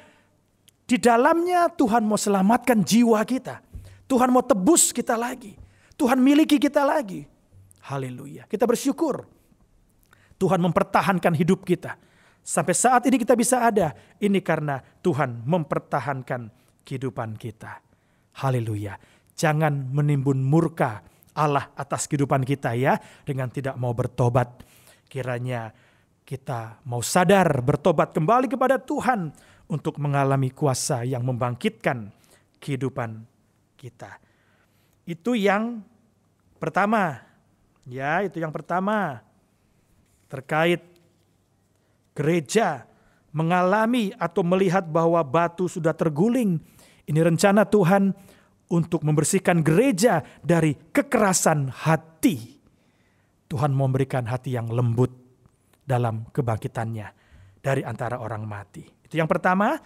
[0.86, 3.64] di dalamnya Tuhan mau selamatkan jiwa kita.
[4.06, 5.58] Tuhan mau tebus kita lagi.
[5.98, 7.26] Tuhan miliki kita lagi.
[7.90, 8.46] Haleluya.
[8.46, 9.26] Kita bersyukur.
[10.38, 11.98] Tuhan mempertahankan hidup kita.
[12.46, 13.98] Sampai saat ini kita bisa ada.
[14.22, 16.54] Ini karena Tuhan mempertahankan
[16.86, 17.82] kehidupan kita.
[18.38, 18.94] Haleluya.
[19.34, 21.02] Jangan menimbun murka
[21.36, 22.96] Allah atas kehidupan kita ya
[23.28, 24.64] dengan tidak mau bertobat.
[25.06, 25.70] Kiranya
[26.26, 29.30] kita mau sadar bertobat kembali kepada Tuhan
[29.70, 32.10] untuk mengalami kuasa yang membangkitkan
[32.64, 33.22] kehidupan
[33.78, 34.18] kita.
[35.06, 35.86] Itu yang
[36.58, 37.22] pertama.
[37.86, 39.22] Ya, itu yang pertama.
[40.26, 40.82] Terkait
[42.18, 42.90] gereja
[43.36, 46.58] mengalami atau melihat bahwa batu sudah terguling.
[47.06, 48.16] Ini rencana Tuhan
[48.72, 52.58] untuk membersihkan gereja dari kekerasan hati.
[53.46, 55.14] Tuhan memberikan hati yang lembut
[55.86, 57.08] dalam kebangkitannya
[57.62, 58.82] dari antara orang mati.
[59.06, 59.78] Itu yang pertama.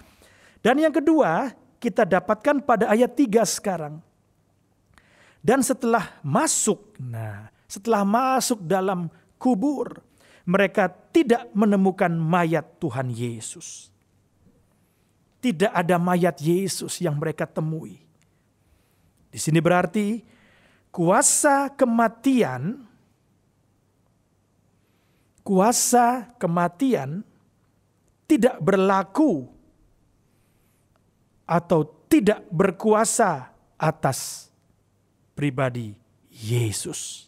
[0.64, 4.00] Dan yang kedua, kita dapatkan pada ayat 3 sekarang.
[5.40, 9.08] Dan setelah masuk, nah, setelah masuk dalam
[9.40, 10.04] kubur,
[10.44, 13.88] mereka tidak menemukan mayat Tuhan Yesus.
[15.40, 18.09] Tidak ada mayat Yesus yang mereka temui.
[19.30, 20.22] Di sini berarti
[20.90, 22.90] kuasa kematian
[25.50, 27.26] kuasa kematian
[28.30, 29.50] tidak berlaku
[31.50, 34.54] atau tidak berkuasa atas
[35.34, 35.98] pribadi
[36.30, 37.26] Yesus.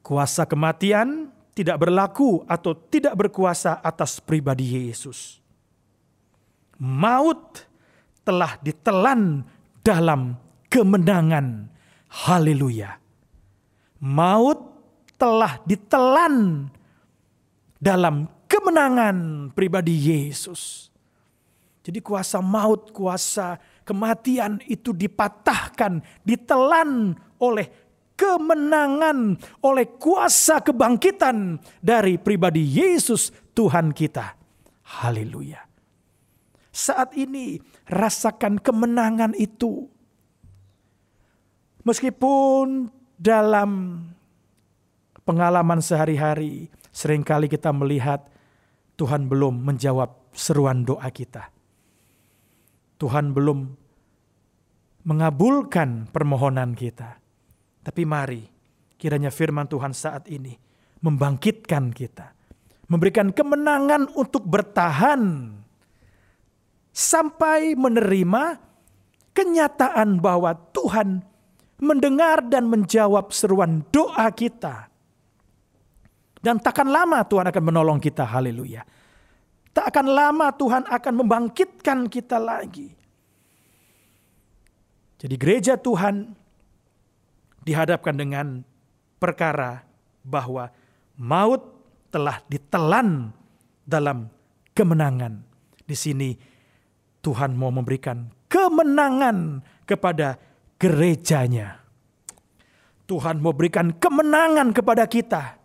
[0.00, 5.44] Kuasa kematian tidak berlaku atau tidak berkuasa atas pribadi Yesus.
[6.80, 7.65] Maut
[8.26, 9.46] telah ditelan
[9.86, 10.34] dalam
[10.66, 11.70] kemenangan.
[12.10, 12.98] Haleluya.
[14.02, 14.58] Maut
[15.14, 16.66] telah ditelan
[17.78, 20.90] dalam kemenangan pribadi Yesus.
[21.86, 27.70] Jadi kuasa maut, kuasa kematian itu dipatahkan, ditelan oleh
[28.18, 34.34] kemenangan, oleh kuasa kebangkitan dari pribadi Yesus Tuhan kita.
[34.98, 35.62] Haleluya.
[36.74, 37.56] Saat ini
[37.86, 39.86] rasakan kemenangan itu.
[41.86, 44.02] Meskipun dalam
[45.22, 48.26] pengalaman sehari-hari, sering kali kita melihat
[48.98, 51.54] Tuhan belum menjawab seruan doa kita.
[52.96, 53.58] Tuhan belum
[55.06, 57.22] mengabulkan permohonan kita.
[57.86, 58.42] Tapi mari
[58.98, 60.58] kiranya firman Tuhan saat ini
[61.04, 62.34] membangkitkan kita.
[62.90, 65.22] Memberikan kemenangan untuk bertahan
[66.96, 68.56] sampai menerima
[69.36, 71.20] kenyataan bahwa Tuhan
[71.76, 74.88] mendengar dan menjawab seruan doa kita
[76.46, 78.22] dan takkan lama Tuhan akan menolong kita.
[78.22, 78.86] Haleluya.
[79.74, 82.94] Tak akan lama Tuhan akan membangkitkan kita lagi.
[85.18, 86.38] Jadi gereja Tuhan
[87.66, 88.62] dihadapkan dengan
[89.18, 89.82] perkara
[90.22, 90.70] bahwa
[91.18, 91.66] maut
[92.14, 93.34] telah ditelan
[93.82, 94.30] dalam
[94.70, 95.42] kemenangan.
[95.82, 96.30] Di sini
[97.26, 100.38] Tuhan mau memberikan kemenangan kepada
[100.78, 101.82] gerejanya.
[103.10, 105.58] Tuhan mau berikan kemenangan kepada kita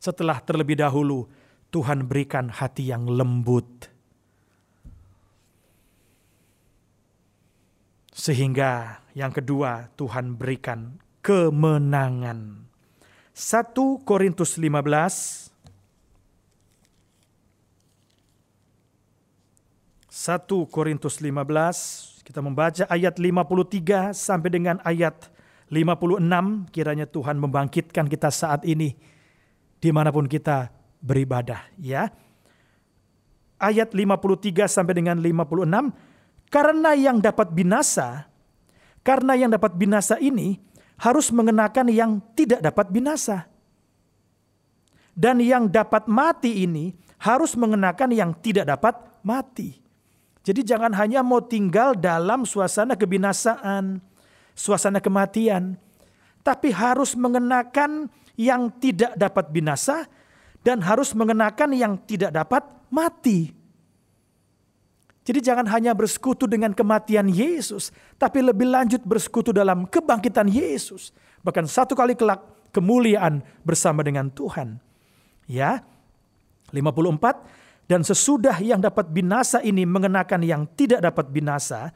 [0.00, 1.28] setelah terlebih dahulu
[1.68, 3.92] Tuhan berikan hati yang lembut.
[8.16, 12.64] Sehingga yang kedua Tuhan berikan kemenangan.
[13.36, 13.76] 1
[14.08, 15.55] Korintus 15
[20.26, 25.30] 1 Korintus 15 kita membaca ayat 53 sampai dengan ayat
[25.70, 26.18] 56
[26.74, 28.98] kiranya Tuhan membangkitkan kita saat ini
[29.78, 32.10] di mana pun kita beribadah ya.
[33.56, 35.94] Ayat 53 sampai dengan 56,
[36.52, 38.28] karena yang dapat binasa,
[39.00, 40.60] karena yang dapat binasa ini
[41.00, 43.48] harus mengenakan yang tidak dapat binasa.
[45.16, 48.92] Dan yang dapat mati ini harus mengenakan yang tidak dapat
[49.24, 49.85] mati.
[50.46, 53.98] Jadi jangan hanya mau tinggal dalam suasana kebinasaan,
[54.54, 55.74] suasana kematian,
[56.46, 58.06] tapi harus mengenakan
[58.38, 60.06] yang tidak dapat binasa
[60.62, 62.62] dan harus mengenakan yang tidak dapat
[62.94, 63.50] mati.
[65.26, 71.10] Jadi jangan hanya bersekutu dengan kematian Yesus, tapi lebih lanjut bersekutu dalam kebangkitan Yesus.
[71.42, 74.78] Bahkan satu kali kelak kemuliaan bersama dengan Tuhan.
[75.50, 75.82] Ya.
[76.70, 81.94] 54 dan sesudah yang dapat binasa ini mengenakan yang tidak dapat binasa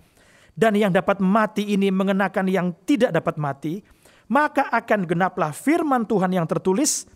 [0.55, 3.83] dan yang dapat mati ini mengenakan yang tidak dapat mati,
[4.31, 7.11] maka akan genaplah firman Tuhan yang tertulis,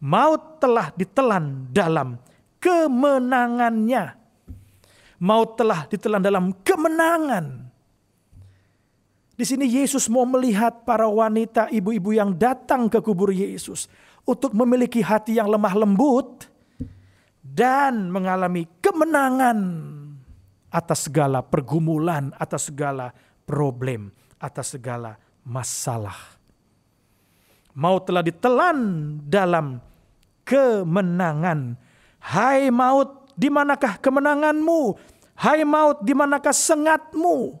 [0.00, 2.20] maut telah ditelan dalam
[2.60, 4.18] kemenangannya.
[5.18, 7.66] Maut telah ditelan dalam kemenangan.
[9.38, 13.86] Di sini Yesus mau melihat para wanita ibu-ibu yang datang ke kubur Yesus
[14.26, 16.50] untuk memiliki hati yang lemah lembut
[17.54, 19.58] dan mengalami kemenangan
[20.68, 23.12] atas segala pergumulan, atas segala
[23.48, 26.38] problem, atas segala masalah
[27.78, 28.78] maut telah ditelan
[29.22, 29.78] dalam
[30.42, 31.78] kemenangan.
[32.18, 34.98] Hai maut, di manakah kemenanganmu?
[35.38, 37.54] Hai maut, di manakah sengatmu?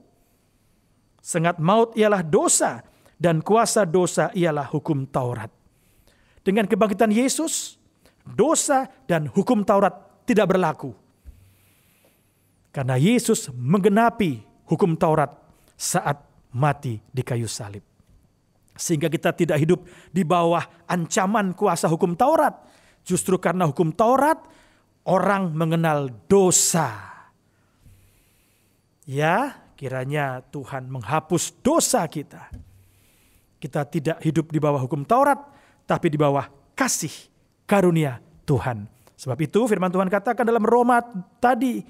[1.22, 2.82] Sengat maut ialah dosa
[3.14, 5.54] dan kuasa dosa ialah hukum Taurat.
[6.42, 7.77] Dengan kebangkitan Yesus,
[8.34, 10.92] dosa dan hukum Taurat tidak berlaku.
[12.68, 15.32] Karena Yesus menggenapi hukum Taurat
[15.74, 16.20] saat
[16.52, 17.82] mati di kayu salib.
[18.78, 19.80] Sehingga kita tidak hidup
[20.14, 22.54] di bawah ancaman kuasa hukum Taurat.
[23.02, 24.38] Justru karena hukum Taurat,
[25.08, 26.94] orang mengenal dosa.
[29.08, 32.52] Ya, kiranya Tuhan menghapus dosa kita.
[33.58, 35.40] Kita tidak hidup di bawah hukum Taurat,
[35.88, 36.46] tapi di bawah
[36.78, 37.10] kasih
[37.68, 38.88] karunia Tuhan.
[39.20, 41.04] Sebab itu firman Tuhan katakan dalam Roma
[41.36, 41.84] tadi,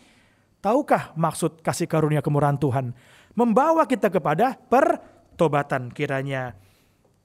[0.58, 2.90] tahukah maksud kasih karunia kemurahan Tuhan?
[3.38, 6.58] Membawa kita kepada pertobatan kiranya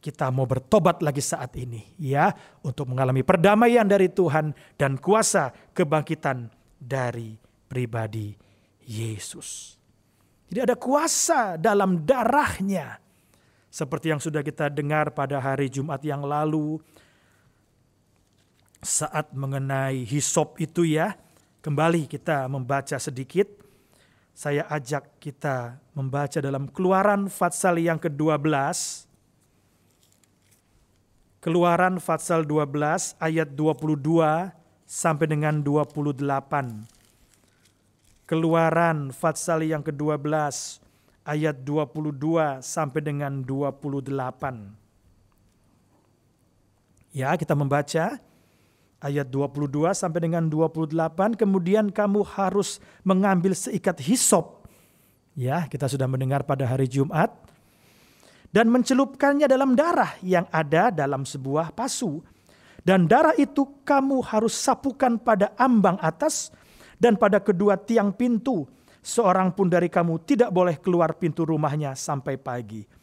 [0.04, 2.30] kita mau bertobat lagi saat ini ya
[2.62, 7.40] untuk mengalami perdamaian dari Tuhan dan kuasa kebangkitan dari
[7.72, 8.36] pribadi
[8.84, 9.80] Yesus.
[10.52, 13.00] Jadi ada kuasa dalam darahnya.
[13.74, 16.78] Seperti yang sudah kita dengar pada hari Jumat yang lalu
[18.84, 21.16] saat mengenai hisop itu ya.
[21.64, 23.48] Kembali kita membaca sedikit.
[24.36, 28.50] Saya ajak kita membaca dalam keluaran Fatsal yang ke-12
[31.44, 34.00] Keluaran Fatsal 12 ayat 22
[34.88, 36.24] sampai dengan 28.
[38.24, 40.24] Keluaran Fatsal yang ke-12
[41.28, 44.08] ayat 22 sampai dengan 28.
[47.12, 48.24] Ya, kita membaca
[49.04, 54.64] ayat 22 sampai dengan 28, kemudian kamu harus mengambil seikat hisop.
[55.36, 57.36] Ya, kita sudah mendengar pada hari Jumat
[58.54, 62.24] dan mencelupkannya dalam darah yang ada dalam sebuah pasu.
[62.84, 66.52] Dan darah itu kamu harus sapukan pada ambang atas
[67.00, 68.68] dan pada kedua tiang pintu.
[69.04, 73.03] Seorang pun dari kamu tidak boleh keluar pintu rumahnya sampai pagi.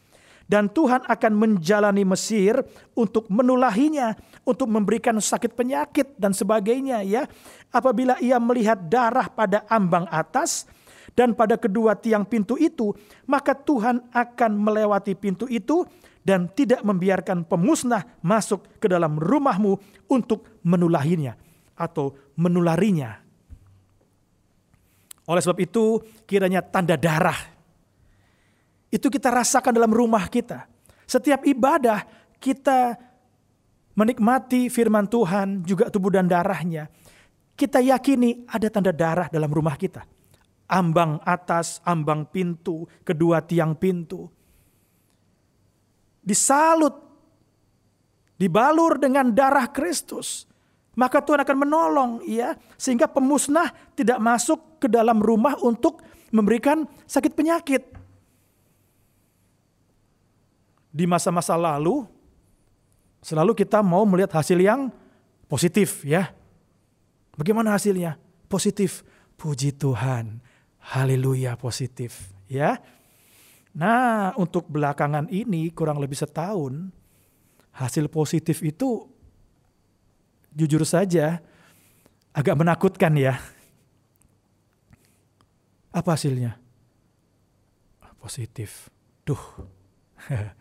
[0.51, 2.59] Dan Tuhan akan menjalani Mesir
[2.91, 7.23] untuk menulahinya, untuk memberikan sakit penyakit dan sebagainya ya.
[7.71, 10.67] Apabila ia melihat darah pada ambang atas,
[11.15, 12.95] dan pada kedua tiang pintu itu,
[13.27, 15.83] maka Tuhan akan melewati pintu itu
[16.23, 19.75] dan tidak membiarkan pemusnah masuk ke dalam rumahmu
[20.07, 21.35] untuk menulahinya
[21.75, 23.19] atau menularinya.
[25.27, 27.50] Oleh sebab itu, kiranya tanda darah
[28.91, 30.67] itu kita rasakan dalam rumah kita.
[31.07, 32.03] Setiap ibadah
[32.37, 32.99] kita
[33.95, 36.91] menikmati firman Tuhan juga tubuh dan darahnya.
[37.55, 40.03] Kita yakini ada tanda darah dalam rumah kita
[40.71, 44.31] ambang atas, ambang pintu, kedua tiang pintu.
[46.23, 46.95] Disalut,
[48.39, 50.47] dibalur dengan darah Kristus.
[50.95, 57.31] Maka Tuhan akan menolong ya sehingga pemusnah tidak masuk ke dalam rumah untuk memberikan sakit
[57.35, 57.83] penyakit.
[60.91, 62.03] Di masa-masa lalu
[63.23, 64.91] selalu kita mau melihat hasil yang
[65.47, 66.35] positif ya.
[67.39, 68.19] Bagaimana hasilnya?
[68.51, 69.07] Positif.
[69.39, 70.37] Puji Tuhan
[70.81, 72.81] Haleluya positif ya.
[73.77, 76.89] Nah untuk belakangan ini kurang lebih setahun
[77.71, 79.05] hasil positif itu
[80.51, 81.39] jujur saja
[82.33, 83.37] agak menakutkan ya.
[85.93, 86.57] Apa hasilnya?
[88.17, 88.89] Positif.
[89.25, 89.39] Duh.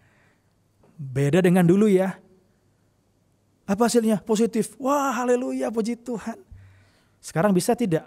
[1.01, 2.21] Beda dengan dulu ya.
[3.65, 4.21] Apa hasilnya?
[4.21, 4.77] Positif.
[4.77, 6.37] Wah, haleluya, puji Tuhan.
[7.25, 8.05] Sekarang bisa tidak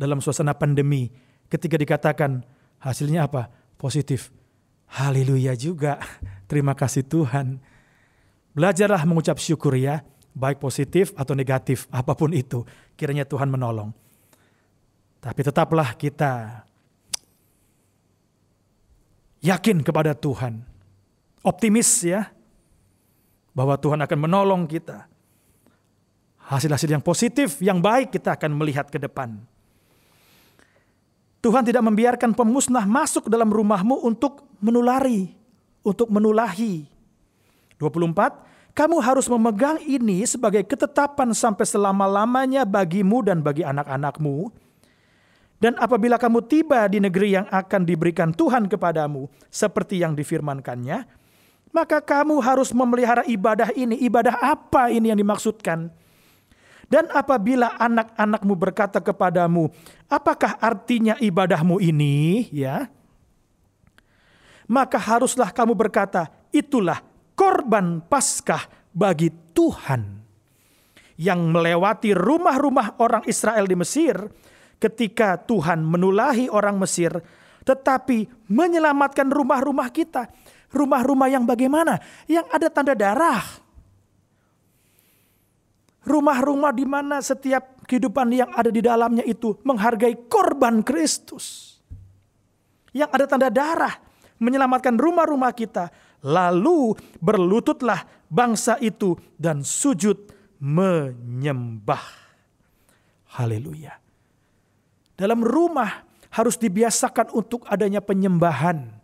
[0.00, 1.12] dalam suasana pandemi
[1.52, 2.40] ketika dikatakan
[2.80, 3.52] hasilnya apa?
[3.76, 4.32] Positif.
[4.96, 6.00] Haleluya juga.
[6.50, 7.60] Terima kasih Tuhan.
[8.56, 10.00] Belajarlah mengucap syukur ya,
[10.32, 12.64] baik positif atau negatif, apa pun itu.
[12.96, 13.92] Kiranya Tuhan menolong.
[15.20, 16.64] Tapi tetaplah kita
[19.44, 20.71] yakin kepada Tuhan.
[21.42, 22.30] Optimis ya,
[23.50, 25.10] bahwa Tuhan akan menolong kita.
[26.42, 29.42] Hasil-hasil yang positif, yang baik kita akan melihat ke depan.
[31.42, 35.34] Tuhan tidak membiarkan pemusnah masuk dalam rumahmu untuk menulari,
[35.82, 36.86] untuk menulahi.
[37.82, 44.54] 24, kamu harus memegang ini sebagai ketetapan sampai selama-lamanya bagimu dan bagi anak-anakmu.
[45.58, 51.21] Dan apabila kamu tiba di negeri yang akan diberikan Tuhan kepadamu, seperti yang difirmankannya,
[51.72, 53.96] maka kamu harus memelihara ibadah ini.
[54.04, 55.88] Ibadah apa ini yang dimaksudkan?
[56.92, 59.72] Dan apabila anak-anakmu berkata kepadamu,
[60.12, 62.52] apakah artinya ibadahmu ini?
[62.52, 62.92] Ya,
[64.72, 67.04] maka haruslah kamu berkata, itulah
[67.36, 70.24] korban paskah bagi Tuhan
[71.20, 74.16] yang melewati rumah-rumah orang Israel di Mesir
[74.80, 77.12] ketika Tuhan menulahi orang Mesir,
[77.68, 80.32] tetapi menyelamatkan rumah-rumah kita.
[80.72, 82.00] Rumah-rumah yang bagaimana?
[82.24, 83.62] Yang ada tanda darah
[86.02, 91.78] Rumah-rumah di mana setiap kehidupan yang ada di dalamnya itu menghargai korban Kristus.
[92.90, 93.94] Yang ada tanda darah
[94.42, 95.94] menyelamatkan rumah-rumah kita.
[96.26, 100.26] Lalu berlututlah bangsa itu dan sujud
[100.58, 102.02] menyembah.
[103.38, 103.94] Haleluya.
[105.14, 106.02] Dalam rumah
[106.34, 109.01] harus dibiasakan untuk adanya penyembahan.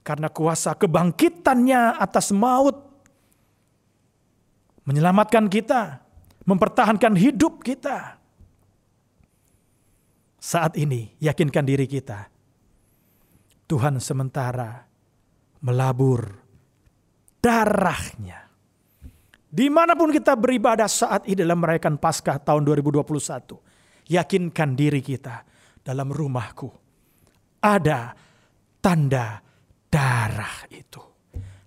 [0.00, 2.90] Karena kuasa kebangkitannya atas maut
[4.88, 6.00] menyelamatkan kita,
[6.48, 8.16] mempertahankan hidup kita.
[10.40, 12.32] Saat ini yakinkan diri kita.
[13.68, 14.82] Tuhan sementara
[15.62, 16.26] melabur
[17.38, 18.48] darahnya.
[19.50, 24.10] Di mana pun kita beribadah saat ini dalam merayakan Paskah tahun 2021.
[24.10, 25.44] Yakinkan diri kita
[25.82, 26.70] dalam rumahku.
[27.60, 28.14] Ada
[28.80, 29.49] tanda
[29.90, 31.02] darah itu.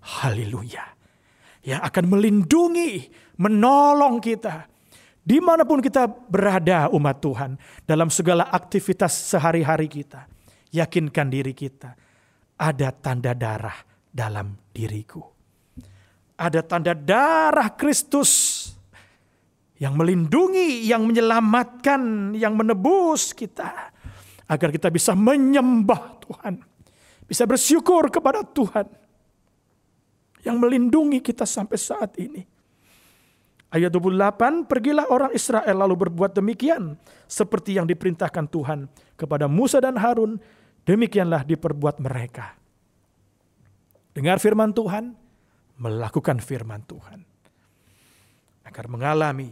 [0.01, 0.88] Haleluya.
[1.63, 3.07] Yang akan melindungi,
[3.39, 4.67] menolong kita
[5.24, 7.55] Di mana pun kita berada umat Tuhan,
[7.88, 10.28] dalam segala aktivitas sehari-hari kita,
[10.67, 11.95] yakinkan diri kita,
[12.59, 15.24] ada tanda darah dalam diriku.
[16.36, 18.67] Ada tanda darah Kristus
[19.80, 23.95] yang melindungi, yang menyelamatkan, yang menebus kita.
[24.43, 26.72] Agar kita bisa menyembah Tuhan.
[27.28, 28.88] Bisa bersyukur kepada Tuhan.
[30.43, 32.43] Yang melindungi kita sampai saat ini.
[33.74, 36.93] Ayat 28, pergilah orang Israel lalu berbuat demikian
[37.26, 38.86] seperti yang diperintahkan Tuhan
[39.17, 40.38] kepada Musa dan Harun,
[40.86, 42.53] demikianlah diperbuat mereka.
[44.13, 45.17] Dengar firman Tuhan,
[45.82, 47.26] melakukan firman Tuhan.
[48.61, 49.49] Agar mengalami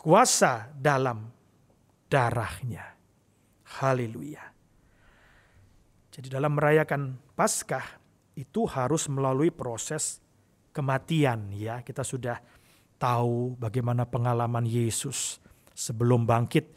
[0.00, 1.28] kuasa dalam
[2.08, 2.88] darahnya.
[3.78, 4.51] Haleluya.
[6.12, 7.84] Jadi dalam merayakan Paskah
[8.36, 10.20] itu harus melalui proses
[10.76, 11.80] kematian ya.
[11.80, 12.36] Kita sudah
[13.00, 15.40] tahu bagaimana pengalaman Yesus
[15.72, 16.68] sebelum bangkit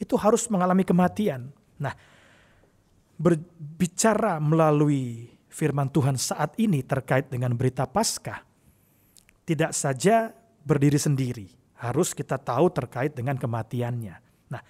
[0.00, 1.52] itu harus mengalami kematian.
[1.76, 1.92] Nah,
[3.20, 8.40] berbicara melalui firman Tuhan saat ini terkait dengan berita Paskah
[9.44, 10.32] tidak saja
[10.64, 11.48] berdiri sendiri,
[11.80, 14.16] harus kita tahu terkait dengan kematiannya.
[14.52, 14.62] Nah,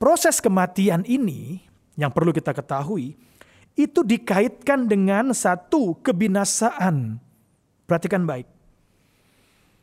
[0.00, 1.60] proses kematian ini
[1.96, 3.20] yang perlu kita ketahui
[3.78, 7.22] itu dikaitkan dengan satu kebinasaan.
[7.86, 8.58] Perhatikan baik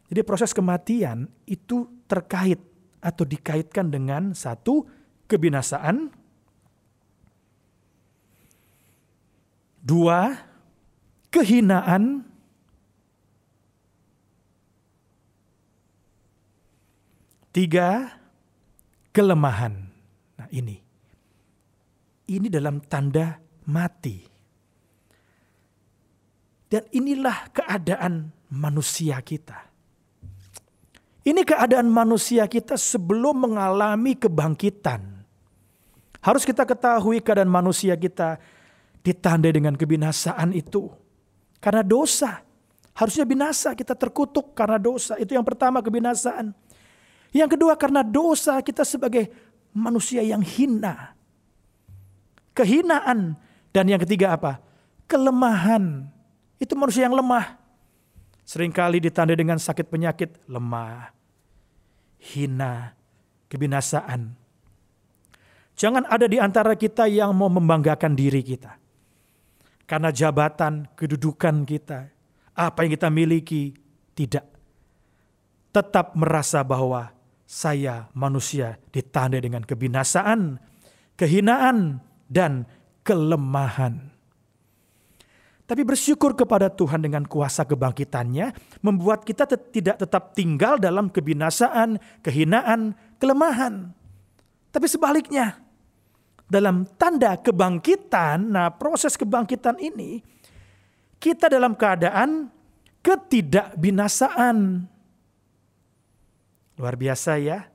[0.05, 2.61] jadi proses kematian itu terkait
[3.01, 4.85] atau dikaitkan dengan satu
[5.25, 6.13] kebinasaan,
[9.81, 10.45] dua
[11.33, 12.21] kehinaan,
[17.49, 18.13] tiga
[19.09, 19.89] kelemahan.
[20.37, 20.77] Nah ini,
[22.29, 24.26] ini dalam tanda mati.
[26.66, 29.70] Dan inilah keadaan manusia kita.
[31.26, 35.01] Ini keadaan manusia kita sebelum mengalami kebangkitan.
[36.22, 38.38] Harus kita ketahui keadaan manusia kita
[39.05, 40.89] ditandai dengan kebinasaan itu.
[41.61, 42.41] Karena dosa.
[42.95, 45.18] Harusnya binasa, kita terkutuk karena dosa.
[45.18, 46.53] Itu yang pertama kebinasaan.
[47.36, 49.28] Yang kedua karena dosa kita sebagai
[49.76, 51.11] manusia yang hina.
[52.55, 53.36] Kehinaan.
[53.76, 54.63] Dan yang ketiga apa?
[55.03, 56.07] Kelemahan.
[56.55, 57.59] Itu manusia yang lemah.
[58.47, 61.11] Seringkali ditandai dengan sakit penyakit, lemah,
[62.32, 62.95] hina,
[63.51, 64.32] kebinasaan.
[65.76, 68.80] Jangan ada di antara kita yang mau membanggakan diri kita.
[69.84, 72.07] Karena jabatan, kedudukan kita,
[72.55, 73.76] apa yang kita miliki,
[74.15, 74.47] tidak.
[75.76, 77.11] Tetap merasa bahwa
[77.43, 80.63] saya manusia ditandai dengan kebinasaan,
[81.19, 81.99] kehinaan,
[82.32, 82.63] dan
[83.06, 84.12] kelemahan.
[85.66, 88.53] Tapi bersyukur kepada Tuhan dengan kuasa kebangkitannya,
[88.86, 93.89] membuat kita tidak tetap tinggal dalam kebinasaan, kehinaan, kelemahan.
[94.70, 95.58] Tapi sebaliknya,
[96.45, 100.22] dalam tanda kebangkitan, nah proses kebangkitan ini,
[101.18, 102.53] kita dalam keadaan
[103.01, 104.86] ketidakbinasaan.
[106.78, 107.66] Luar biasa ya.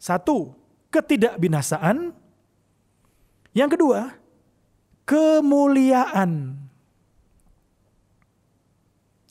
[0.00, 0.56] Satu,
[0.88, 2.23] ketidakbinasaan.
[3.54, 4.00] Yang kedua,
[5.06, 6.58] kemuliaan.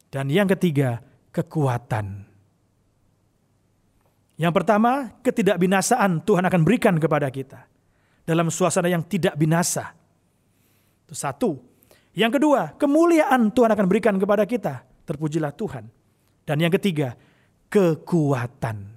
[0.07, 1.03] Dan yang ketiga,
[1.35, 2.23] kekuatan.
[4.39, 7.67] Yang pertama, ketidakbinasaan Tuhan akan berikan kepada kita.
[8.23, 9.91] Dalam suasana yang tidak binasa.
[11.03, 11.59] Itu satu.
[12.15, 14.87] Yang kedua, kemuliaan Tuhan akan berikan kepada kita.
[15.03, 15.91] Terpujilah Tuhan.
[16.47, 17.19] Dan yang ketiga,
[17.67, 18.92] kekuatan.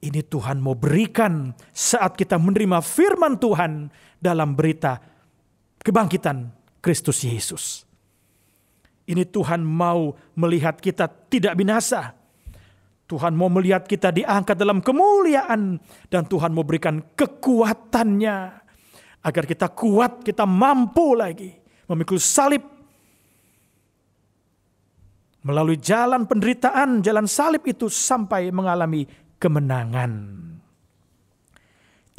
[0.00, 4.96] Ini Tuhan mau berikan saat kita menerima firman Tuhan dalam berita
[5.76, 6.48] kebangkitan
[6.80, 7.84] Kristus Yesus.
[9.04, 12.16] Ini Tuhan mau melihat kita tidak binasa.
[13.10, 15.82] Tuhan mau melihat kita diangkat dalam kemuliaan.
[16.06, 18.38] Dan Tuhan mau berikan kekuatannya.
[19.20, 21.50] Agar kita kuat, kita mampu lagi.
[21.90, 22.62] Memikul salib.
[25.42, 29.02] Melalui jalan penderitaan, jalan salib itu sampai mengalami
[29.40, 30.12] kemenangan.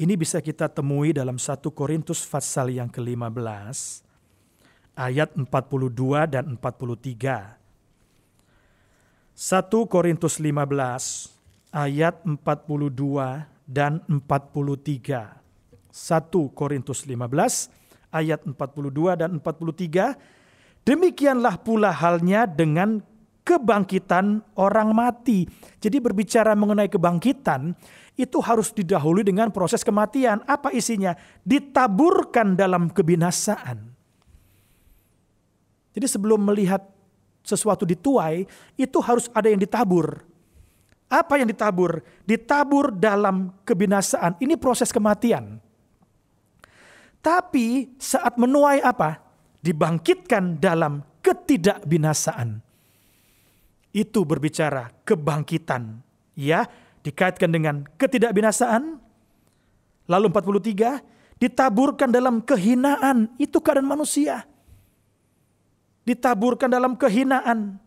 [0.01, 4.01] Ini bisa kita temui dalam 1 Korintus pasal yang ke-15
[4.97, 5.45] ayat 42
[6.25, 7.61] dan 43.
[9.37, 11.29] 1 Korintus 15
[11.69, 15.37] ayat 42 dan 43.
[15.93, 17.69] 1 Korintus 15
[18.09, 20.17] ayat 42 dan 43.
[20.81, 23.05] Demikianlah pula halnya dengan
[23.41, 25.49] kebangkitan orang mati.
[25.81, 27.73] Jadi berbicara mengenai kebangkitan
[28.19, 30.45] itu harus didahului dengan proses kematian.
[30.45, 31.17] Apa isinya?
[31.41, 33.91] Ditaburkan dalam kebinasaan.
[35.91, 36.85] Jadi sebelum melihat
[37.43, 38.47] sesuatu dituai,
[38.79, 40.23] itu harus ada yang ditabur.
[41.11, 41.99] Apa yang ditabur?
[42.23, 44.39] Ditabur dalam kebinasaan.
[44.39, 45.59] Ini proses kematian.
[47.19, 49.19] Tapi saat menuai apa?
[49.59, 52.70] Dibangkitkan dalam ketidakbinasaan.
[53.91, 55.99] Itu berbicara kebangkitan.
[56.35, 56.67] Ya,
[57.03, 58.97] dikaitkan dengan ketidakbinasaan.
[60.07, 61.03] Lalu 43,
[61.39, 63.35] ditaburkan dalam kehinaan.
[63.35, 64.47] Itu keadaan manusia.
[66.07, 67.77] Ditaburkan dalam kehinaan.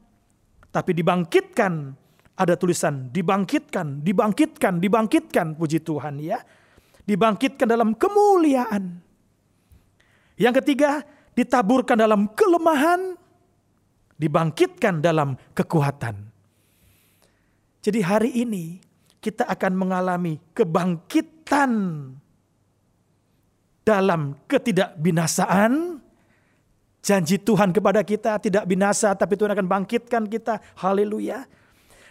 [0.71, 6.43] Tapi dibangkitkan ada tulisan dibangkitkan, dibangkitkan, dibangkitkan puji Tuhan ya.
[7.05, 8.99] Dibangkitkan dalam kemuliaan.
[10.35, 11.05] Yang ketiga,
[11.37, 13.15] ditaburkan dalam kelemahan,
[14.19, 16.17] dibangkitkan dalam kekuatan.
[17.85, 18.81] Jadi hari ini
[19.21, 21.73] kita akan mengalami kebangkitan
[23.85, 26.01] dalam ketidakbinasaan.
[27.05, 30.57] Janji Tuhan kepada kita tidak binasa tapi Tuhan akan bangkitkan kita.
[30.81, 31.45] Haleluya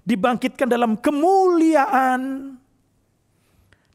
[0.04, 2.54] dibangkitkan dalam kemuliaan,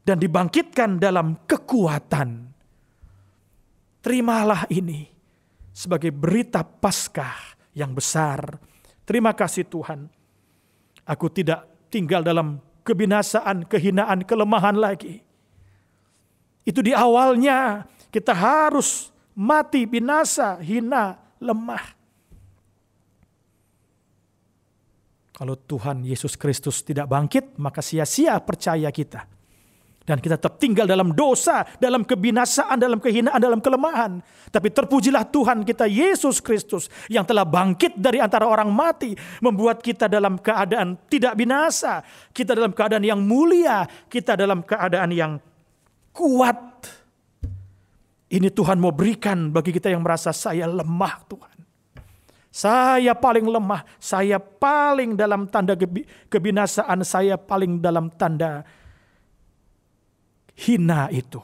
[0.03, 2.49] dan dibangkitkan dalam kekuatan.
[4.01, 5.05] Terimalah ini
[5.69, 8.57] sebagai berita Paskah yang besar.
[9.05, 10.09] Terima kasih Tuhan.
[11.05, 15.21] Aku tidak tinggal dalam kebinasaan, kehinaan, kelemahan lagi.
[16.65, 21.97] Itu di awalnya kita harus mati, binasa, hina, lemah.
[25.33, 29.38] Kalau Tuhan Yesus Kristus tidak bangkit, maka sia-sia percaya kita.
[30.09, 34.17] Dan kita tetap tinggal dalam dosa, dalam kebinasaan, dalam kehinaan, dalam kelemahan.
[34.49, 39.13] Tapi terpujilah Tuhan kita Yesus Kristus yang telah bangkit dari antara orang mati.
[39.37, 42.01] Membuat kita dalam keadaan tidak binasa.
[42.33, 43.85] Kita dalam keadaan yang mulia.
[44.09, 45.37] Kita dalam keadaan yang
[46.09, 46.57] kuat.
[48.33, 51.57] Ini Tuhan mau berikan bagi kita yang merasa saya lemah Tuhan.
[52.49, 55.77] Saya paling lemah, saya paling dalam tanda
[56.33, 58.65] kebinasaan, saya paling dalam tanda
[60.59, 61.39] hina itu.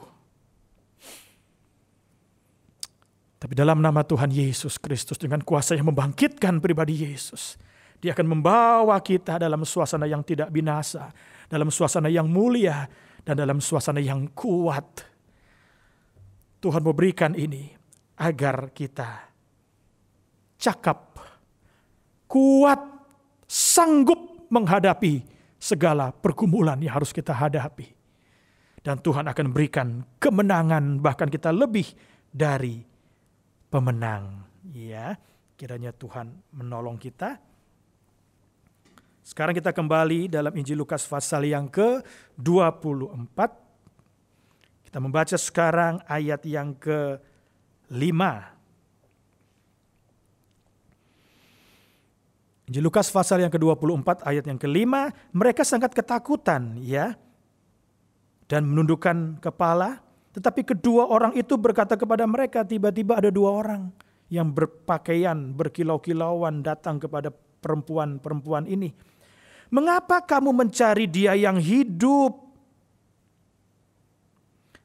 [3.36, 7.60] Tapi dalam nama Tuhan Yesus Kristus dengan kuasa yang membangkitkan pribadi Yesus.
[8.00, 11.12] Dia akan membawa kita dalam suasana yang tidak binasa.
[11.48, 12.88] Dalam suasana yang mulia.
[13.24, 15.04] Dan dalam suasana yang kuat.
[16.60, 17.70] Tuhan memberikan ini
[18.16, 19.30] agar kita
[20.56, 21.20] cakap,
[22.24, 22.80] kuat,
[23.44, 25.22] sanggup menghadapi
[25.60, 27.95] segala pergumulan yang harus kita hadapi.
[28.86, 31.90] Dan Tuhan akan berikan kemenangan bahkan kita lebih
[32.30, 32.86] dari
[33.66, 34.46] pemenang.
[34.70, 35.18] Ya,
[35.58, 37.42] kiranya Tuhan menolong kita.
[39.26, 43.38] Sekarang kita kembali dalam Injil Lukas pasal yang ke-24.
[44.86, 48.14] Kita membaca sekarang ayat yang ke-5
[52.70, 57.14] Injil Lukas pasal yang ke-24 ayat yang kelima, mereka sangat ketakutan ya
[58.46, 60.02] dan menundukkan kepala.
[60.34, 63.88] Tetapi kedua orang itu berkata kepada mereka, tiba-tiba ada dua orang
[64.28, 67.30] yang berpakaian berkilau-kilauan datang kepada
[67.62, 68.92] perempuan-perempuan ini.
[69.72, 72.46] Mengapa kamu mencari dia yang hidup?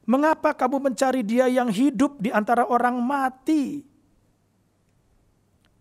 [0.10, 3.86] Mengapa kamu mencari dia yang hidup di antara orang mati?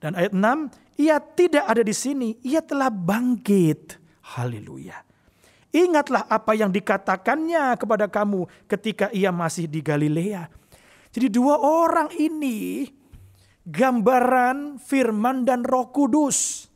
[0.01, 4.01] Dan ayat 6, ia tidak ada di sini, ia telah bangkit.
[4.37, 5.10] Haleluya.
[5.71, 10.51] Ingatlah apa yang dikatakannya kepada kamu ketika ia masih di Galilea.
[11.15, 12.91] Jadi dua orang ini
[13.63, 16.67] gambaran firman dan roh kudus.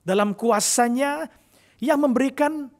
[0.00, 1.28] Dalam kuasanya
[1.82, 2.72] yang memberikan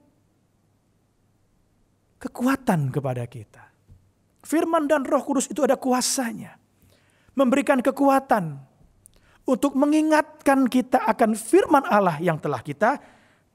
[2.16, 3.66] kekuatan kepada kita.
[4.40, 6.57] Firman dan roh kudus itu ada kuasanya.
[7.36, 8.57] Memberikan kekuatan
[9.44, 12.96] untuk mengingatkan kita akan firman Allah yang telah kita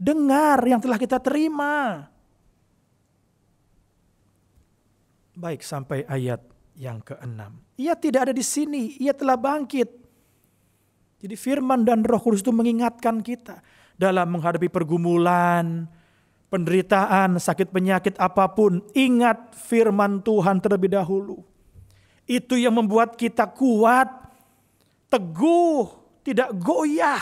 [0.02, 2.10] dengar, yang telah kita terima.
[5.38, 6.42] Baik sampai ayat
[6.74, 7.62] yang keenam.
[7.78, 10.02] Ia tidak ada di sini, ia telah bangkit.
[11.22, 13.62] Jadi firman dan roh kudus itu mengingatkan kita
[13.94, 15.86] dalam menghadapi pergumulan,
[16.50, 21.46] penderitaan, sakit penyakit apa pun, ingat firman Tuhan terlebih dahulu.
[22.26, 24.10] Itu yang membuat kita kuat,
[25.14, 25.86] teguh,
[26.26, 27.22] tidak goyah.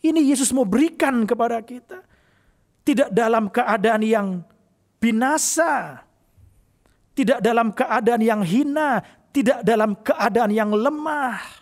[0.00, 2.00] Ini Yesus mau berikan kepada kita.
[2.84, 4.28] Tidak dalam keadaan yang
[4.96, 6.00] binasa.
[7.12, 9.04] Tidak dalam keadaan yang hina.
[9.30, 11.60] Tidak dalam keadaan yang lemah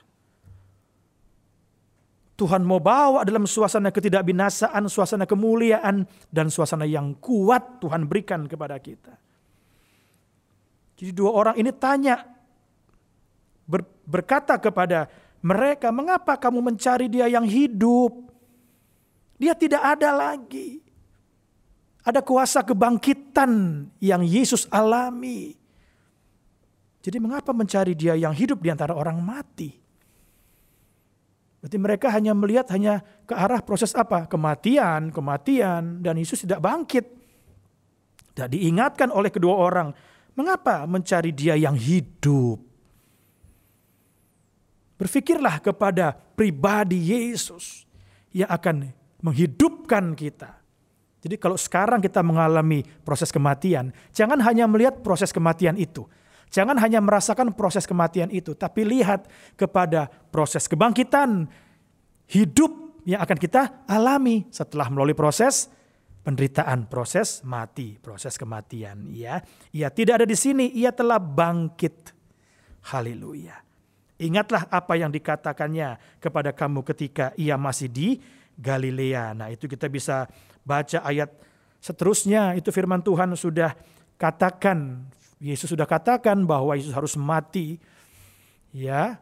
[2.39, 8.79] Tuhan mau bawa dalam suasana ketidakbinasaan, suasana kemuliaan, dan suasana yang kuat Tuhan berikan kepada
[8.79, 9.11] kita.
[10.95, 12.23] Jadi dua orang ini tanya,
[13.67, 15.11] ber, berkata kepada
[15.43, 18.28] mereka, mengapa kamu mencari dia yang hidup?
[19.39, 20.83] Dia tidak ada lagi.
[22.03, 25.55] Ada kuasa kebangkitan yang Yesus alami.
[26.99, 29.71] Jadi mengapa mencari dia yang hidup di antara orang mati?
[31.59, 34.27] Berarti mereka hanya melihat hanya ke arah proses apa?
[34.31, 37.07] Kematian, kematian, dan Yesus tidak bangkit.
[38.35, 39.91] Tidak diingatkan oleh kedua orang.
[40.39, 42.63] Mengapa mencari dia yang hidup?
[44.99, 47.87] Berfikirlah kepada pribadi Yesus
[48.35, 50.59] yang akan menghidupkan kita.
[51.19, 56.07] Jadi kalau sekarang kita mengalami proses kematian, jangan hanya melihat proses kematian itu.
[56.49, 61.45] Jangan hanya merasakan proses kematian itu, tapi lihat kepada proses kebangkitan
[62.31, 62.73] hidup
[63.05, 65.69] yang akan kita alami setelah melalui proses
[66.25, 69.13] penderitaan, proses mati, proses kematian.
[69.13, 72.17] Ya, ia tidak ada di sini, ia telah bangkit.
[72.89, 73.61] Haleluya.
[74.19, 78.09] Ingatlah apa yang dikatakannya kepada kamu ketika ia masih di
[78.59, 79.33] Galilea.
[79.39, 80.27] Nah, itu kita bisa
[80.67, 81.31] baca ayat
[81.79, 82.59] seterusnya.
[82.59, 83.73] Itu firman Tuhan sudah
[84.19, 85.07] katakan
[85.39, 87.79] Yesus sudah katakan bahwa Yesus harus mati.
[88.75, 89.17] Ya,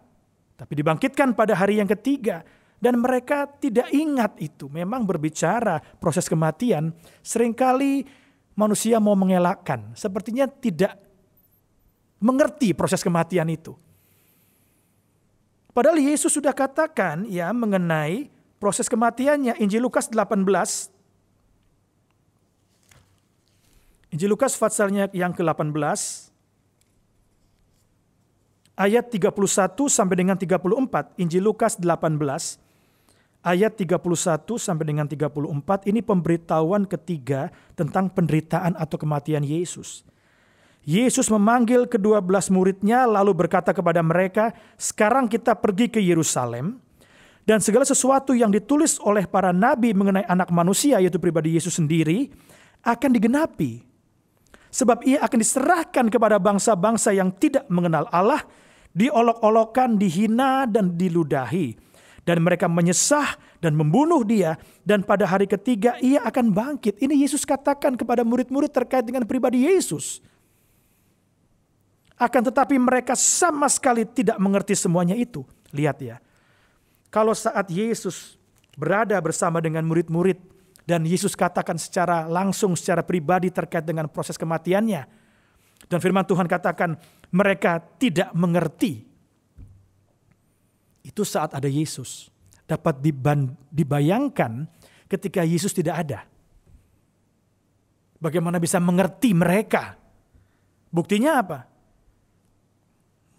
[0.59, 2.43] tapi dibangkitkan pada hari yang ketiga
[2.83, 4.67] dan mereka tidak ingat itu.
[4.73, 6.91] Memang berbicara proses kematian,
[7.23, 8.03] sering kali
[8.59, 9.95] manusia mau mengelakkan.
[9.95, 10.99] Sepertinya tidak
[12.19, 13.77] mengerti proses kematian itu.
[15.77, 18.33] Padahal Yesus sudah katakan ya mengenai
[18.67, 19.63] proses kematiannya.
[19.63, 20.43] Injil Lukas 18
[24.11, 25.71] Injil Lukas pasalnya yang ke-18
[28.75, 29.31] ayat 31
[29.87, 31.15] sampai dengan 34.
[31.23, 32.19] Injil Lukas 18
[33.47, 34.03] ayat 31
[34.59, 40.03] sampai dengan 34 ini pemberitahuan ketiga tentang penderitaan atau kematian Yesus.
[40.83, 46.86] Yesus memanggil kedua belas muridnya lalu berkata kepada mereka, sekarang kita pergi ke Yerusalem
[47.47, 52.27] dan segala sesuatu yang ditulis oleh para nabi mengenai anak manusia yaitu pribadi Yesus sendiri
[52.83, 53.87] akan digenapi.
[54.75, 58.43] Sebab ia akan diserahkan kepada bangsa-bangsa yang tidak mengenal Allah,
[58.93, 61.79] diolok-olokkan, dihina, dan diludahi.
[62.27, 66.99] Dan mereka menyesah dan membunuh dia, dan pada hari ketiga ia akan bangkit.
[66.99, 70.19] Ini Yesus katakan kepada murid-murid terkait dengan pribadi Yesus.
[72.19, 75.47] Akan tetapi mereka sama sekali tidak mengerti semuanya itu.
[75.71, 76.19] Lihat ya,
[77.17, 78.37] kalau saat Yesus
[78.77, 80.37] berada bersama dengan murid-murid,
[80.85, 85.09] dan Yesus katakan secara langsung, secara pribadi terkait dengan proses kematiannya.
[85.89, 86.93] Dan firman Tuhan katakan
[87.33, 89.01] mereka tidak mengerti.
[91.01, 92.29] Itu saat ada Yesus.
[92.69, 93.01] Dapat
[93.73, 94.69] dibayangkan
[95.09, 96.21] ketika Yesus tidak ada.
[98.21, 99.97] Bagaimana bisa mengerti mereka?
[100.93, 101.65] Buktinya apa?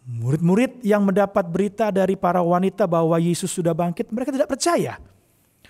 [0.07, 4.95] Murid-murid yang mendapat berita dari para wanita bahwa Yesus sudah bangkit, mereka tidak percaya.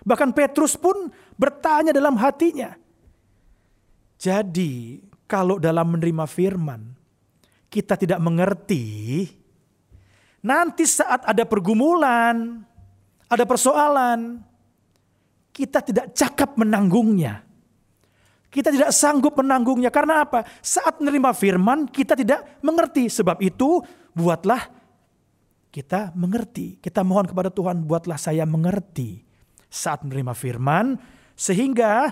[0.05, 2.77] Bahkan Petrus pun bertanya dalam hatinya.
[4.21, 6.93] Jadi kalau dalam menerima firman
[7.65, 9.25] kita tidak mengerti,
[10.45, 12.61] nanti saat ada pergumulan,
[13.25, 14.41] ada persoalan,
[15.49, 17.46] kita tidak cakap menanggungnya.
[18.57, 20.41] Kita tidak sanggup menanggungnya karena apa?
[20.65, 23.05] Saat menerima firman kita tidak mengerti.
[23.05, 23.85] Sebab itu
[24.17, 24.65] buatlah
[25.69, 26.81] kita mengerti.
[26.81, 29.21] Kita mohon kepada Tuhan buatlah saya mengerti
[29.69, 30.97] saat menerima firman,
[31.37, 32.09] sehingga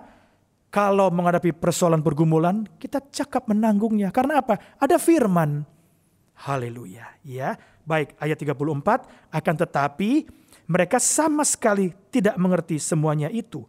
[0.69, 4.13] kalau menghadapi persoalan pergumulan, kita cakap menanggungnya.
[4.13, 4.77] Karena apa?
[4.77, 5.65] Ada firman.
[6.45, 7.15] Haleluya.
[7.25, 10.29] Ya, baik ayat 34, akan tetapi
[10.69, 13.65] mereka sama sekali tidak mengerti semuanya itu.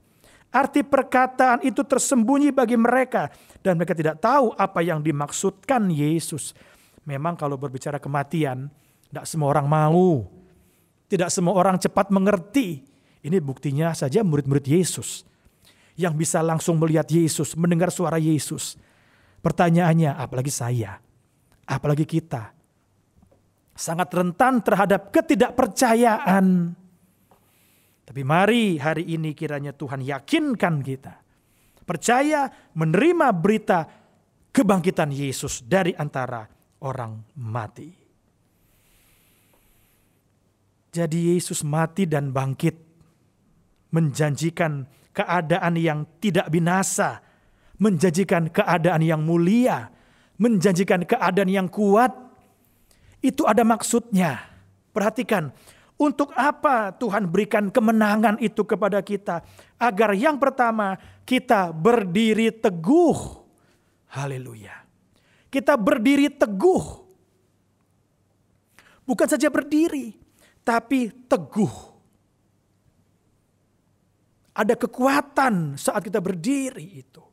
[0.56, 3.28] Arti perkataan itu tersembunyi bagi mereka
[3.60, 6.56] dan mereka tidak tahu apa yang dimaksudkan Yesus.
[7.04, 8.72] Memang kalau berbicara kematian,
[9.12, 10.24] tidak semua orang mau.
[11.12, 12.80] Tidak semua orang cepat mengerti.
[13.20, 15.28] Ini buktinya saja murid-murid Yesus
[16.00, 18.80] yang bisa langsung melihat Yesus, mendengar suara Yesus.
[19.44, 20.96] Pertanyaannya, apalagi saya,
[21.68, 22.56] apalagi kita,
[23.76, 26.72] sangat rentan terhadap ketidakpercayaan.
[28.06, 31.14] Tapi mari hari ini kiranya Tuhan yakinkan kita.
[31.82, 32.46] Percaya
[32.78, 33.82] menerima berita
[34.54, 36.46] kebangkitan Yesus dari antara
[36.86, 37.90] orang mati.
[40.94, 42.86] Jadi Yesus mati dan bangkit
[43.92, 47.20] menjanjikan keadaan yang tidak binasa,
[47.76, 49.92] menjanjikan keadaan yang mulia,
[50.40, 52.12] menjanjikan keadaan yang kuat.
[53.20, 54.40] Itu ada maksudnya.
[54.92, 55.52] Perhatikan,
[55.96, 59.40] untuk apa Tuhan berikan kemenangan itu kepada kita?
[59.80, 63.16] Agar yang pertama, kita berdiri teguh.
[64.12, 64.84] Haleluya.
[65.48, 66.84] Kita berdiri teguh.
[69.08, 70.12] Bukan saja berdiri,
[70.60, 71.74] tapi teguh.
[74.56, 77.24] Ada kekuatan saat kita berdiri itu.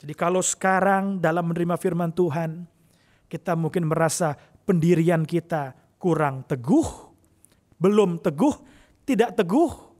[0.00, 2.68] Jadi kalau sekarang dalam menerima firman Tuhan,
[3.28, 7.13] kita mungkin merasa pendirian kita kurang teguh,
[7.84, 8.56] belum teguh,
[9.04, 9.92] tidak teguh.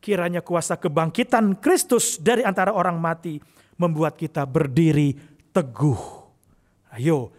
[0.00, 3.36] Kiranya kuasa kebangkitan Kristus dari antara orang mati
[3.76, 5.12] membuat kita berdiri
[5.52, 6.00] teguh.
[6.96, 7.30] Ayo,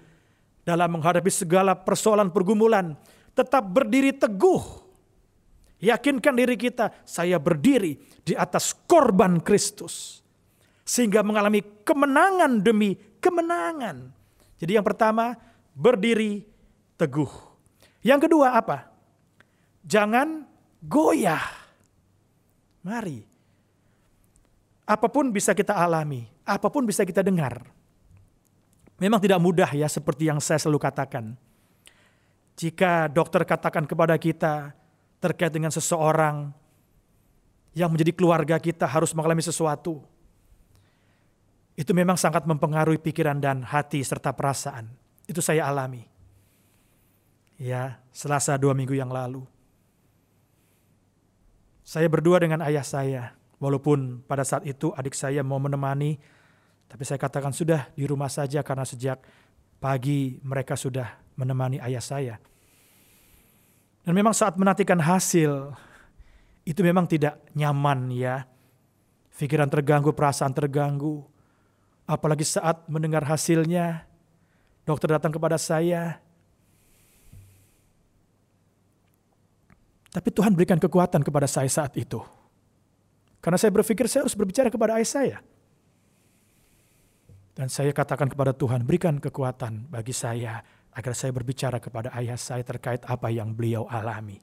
[0.61, 2.93] dalam menghadapi segala persoalan pergumulan,
[3.33, 4.83] tetap berdiri teguh
[5.83, 10.23] Yakinkan diri kita, saya berdiri di atas korban Kristus.
[10.87, 14.07] Sehingga mengalami kemenangan demi kemenangan.
[14.63, 15.35] Jadi yang pertama,
[15.75, 16.47] berdiri
[16.95, 17.52] teguh.
[18.03, 18.91] Yang kedua apa?
[19.87, 20.43] Jangan
[20.83, 21.43] goyah.
[22.83, 23.23] Mari.
[24.83, 27.63] Apa pun bisa kita alami, apa pun bisa kita dengar.
[28.99, 31.39] Memang tidak mudah ya seperti yang saya selalu katakan.
[32.59, 34.75] Jika dokter katakan kepada kita,
[35.23, 36.51] terkait dengan seseorang
[37.73, 40.03] yang menjadi keluarga kita harus mengalami sesuatu.
[41.73, 44.85] Itu memang sangat mempengaruhi pikiran dan hati serta perasaan.
[45.25, 46.12] Itu saya alami.
[47.57, 49.45] Ya, selasa dua minggu yang lalu.
[51.83, 53.35] Saya berdua dengan ayah saya.
[53.59, 56.19] Walaupun pada saat itu adik saya mau menemani.
[56.87, 59.23] Tapi saya katakan sudah di rumah saja karena sejak
[59.83, 62.35] pagi mereka sudah menemani ayah saya.
[64.03, 65.71] Dan memang saat menantikan hasil,
[66.63, 68.47] itu memang tidak nyaman ya.
[69.35, 71.23] Pikiran terganggu, perasaan terganggu.
[72.07, 74.07] Apalagi saat mendengar hasilnya,
[74.87, 76.22] dokter datang kepada saya.
[80.13, 82.21] Tapi Tuhan berikan kekuatan kepada saya saat itu.
[83.41, 85.37] Karena saya berpikir saya harus berbicara kepada ayah saya.
[87.53, 90.61] Dan saya katakan kepada Tuhan, berikan kekuatan bagi saya
[90.93, 94.41] agar saya berbicara kepada ayah saya terkait apa yang beliau alami.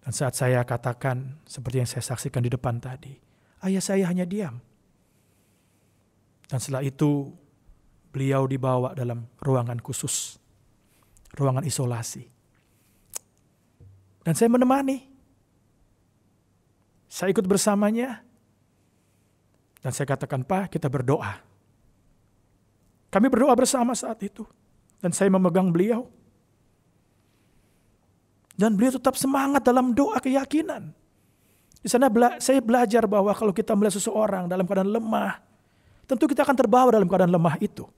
[0.00, 3.12] Dan saat saya katakan seperti yang saya saksikan di depan tadi,
[3.68, 4.56] ayah saya hanya diam.
[6.48, 7.28] Dan setelah itu
[8.08, 10.39] beliau dibawa dalam ruangan khusus,
[11.34, 12.24] ruangan isolasi.
[14.20, 15.06] Dan saya menemani.
[17.10, 18.22] Saya ikut bersamanya.
[19.80, 21.50] Dan saya katakan, Pak kita berdoa
[23.10, 24.46] kami berdoa bersama saat itu.
[25.02, 26.06] Dan saya memegang beliau.
[28.54, 30.94] Dan beliau tetap semangat dalam doa keyakinan.
[31.80, 32.06] Di sana
[32.38, 35.40] saya belajar bahwa kalau kita melihat seseorang dalam keadaan lemah,
[36.04, 37.88] tentu kita akan terbawa dalam keadaan lemah itu.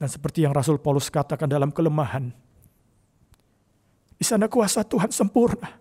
[0.00, 2.32] Dan seperti yang Rasul Paulus katakan dalam kelemahan,
[4.16, 5.76] di sana kuasa Tuhan sempurna.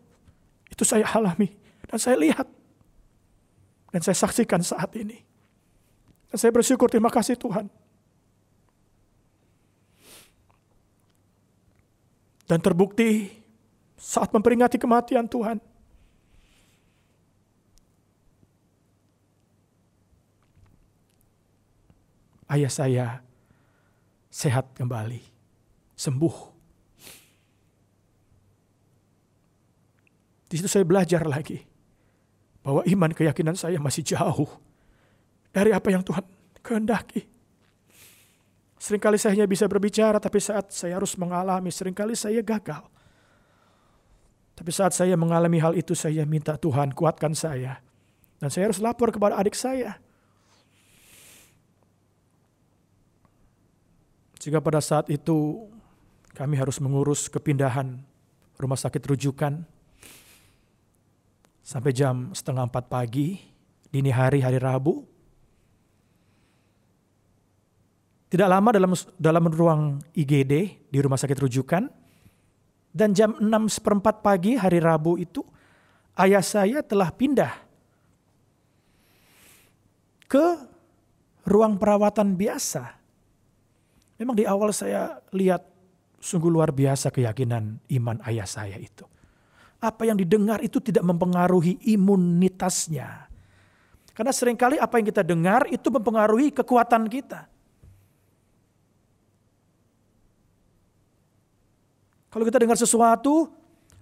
[0.68, 1.48] Itu saya alami
[1.88, 2.48] dan saya lihat.
[3.96, 5.16] Dan saya saksikan saat ini.
[6.28, 7.72] Dan saya bersyukur terima kasih Tuhan.
[12.44, 13.32] Dan terbukti
[13.96, 15.64] saat memperingati kematian Tuhan.
[22.50, 23.29] Ayah saya
[24.40, 25.20] sehat kembali,
[26.00, 26.36] sembuh.
[30.48, 31.60] Di situ saya belajar lagi
[32.64, 34.48] bahwa iman keyakinan saya masih jauh
[35.52, 36.24] dari apa yang Tuhan
[36.64, 37.28] kehendaki.
[38.80, 42.88] Seringkali saya hanya bisa berbicara, tapi saat saya harus mengalami, sering kali saya gagal.
[44.56, 47.84] Tapi saat saya mengalami hal itu, saya minta Tuhan kuatkan saya.
[48.40, 50.00] Dan saya harus lapor kepada adik saya.
[54.40, 55.68] Jika pada saat itu
[56.32, 58.00] kami harus mengurus kepindahan
[58.56, 59.60] rumah sakit rujukan
[61.60, 63.36] sampai jam setengah empat pagi,
[63.92, 65.04] dini hari hari Rabu,
[68.30, 69.82] Tidak lama dalam dalam ruang
[70.14, 70.54] IGD
[70.86, 71.90] di rumah sakit rujukan
[72.94, 75.42] dan jam 6 seperempat pagi hari Rabu itu
[76.14, 77.50] ayah saya telah pindah
[80.30, 80.46] ke
[81.50, 82.99] ruang perawatan biasa.
[84.20, 85.64] Memang di awal saya lihat
[86.20, 89.08] Sungguh luar biasa keyakinan iman ayah saya itu.
[89.80, 93.32] Apa yang didengar itu tidak mempengaruhi imunitasnya.
[94.12, 97.48] Karena sering kali apa yang kita dengar itu mempengaruhi kekuatan kita.
[102.28, 103.48] Kalau kita dengar sesuatu,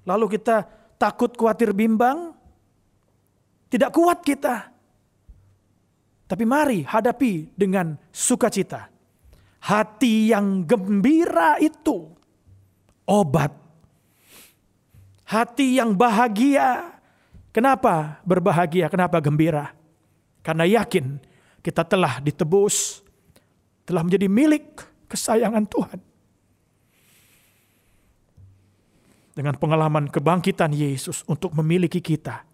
[0.01, 0.65] lalu kita
[0.97, 2.33] takut, khawatir, bimbang,
[3.69, 4.73] tidak kuat kita.
[6.25, 8.96] Tapi mari hadapi dengan sukacita.
[9.57, 12.13] Hati yang gembira itu
[13.07, 13.51] obat.
[15.27, 16.99] Hati yang bahagia.
[17.51, 18.87] Kenapa berbahagia?
[18.87, 19.73] Kenapa gembira?
[20.45, 21.19] Karena yakin
[21.59, 23.01] kita telah ditebus,
[23.83, 24.77] telah menjadi milik
[25.09, 25.99] kesayangan Tuhan.
[29.35, 32.45] Dengan pengalaman kebangkitan Yesus untuk memiliki kita.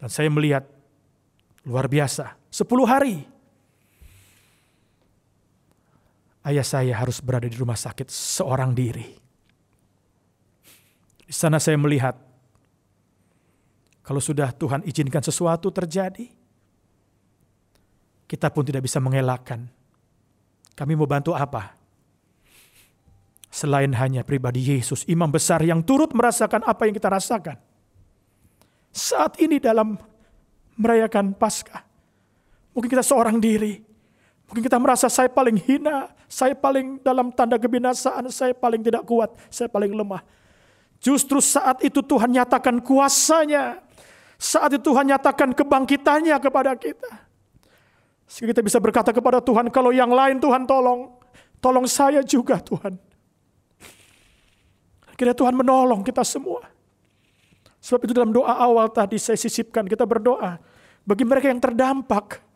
[0.00, 0.64] Dan saya melihat
[1.66, 2.38] luar biasa.
[2.48, 3.24] Sepuluh hari
[6.46, 9.06] ayah saya harus berada di rumah sakit seorang diri.
[11.30, 12.16] Di sana saya melihat
[14.02, 16.26] kalau sudah Tuhan izinkan sesuatu terjadi,
[18.26, 19.70] kita pun tidak bisa mengelakkan.
[20.74, 21.78] Kami mau bantu apa?
[23.50, 27.58] Selain hanya pribadi Yesus, imam besar yang turut merasakan apa yang kita rasakan.
[28.90, 29.94] Saat ini dalam
[30.78, 31.82] merayakan Paskah,
[32.74, 33.78] mungkin kita seorang diri,
[34.50, 39.30] Mungkin kita merasa saya paling hina, saya paling dalam tanda kebinasaan, saya paling tidak kuat,
[39.46, 40.26] saya paling lemah.
[40.98, 43.78] Justru saat itu Tuhan nyatakan kuasanya.
[44.34, 47.30] Saat itu Tuhan nyatakan kebangkitannya kepada kita.
[48.26, 51.14] Sehingga kita bisa berkata kepada Tuhan, kalau yang lain Tuhan tolong,
[51.62, 52.98] tolong saya juga Tuhan.
[55.14, 56.66] Akhirnya Tuhan menolong kita semua.
[57.78, 60.58] Sebab itu dalam doa awal tadi saya sisipkan, kita berdoa.
[61.06, 62.49] Bagi mereka yang terdampak,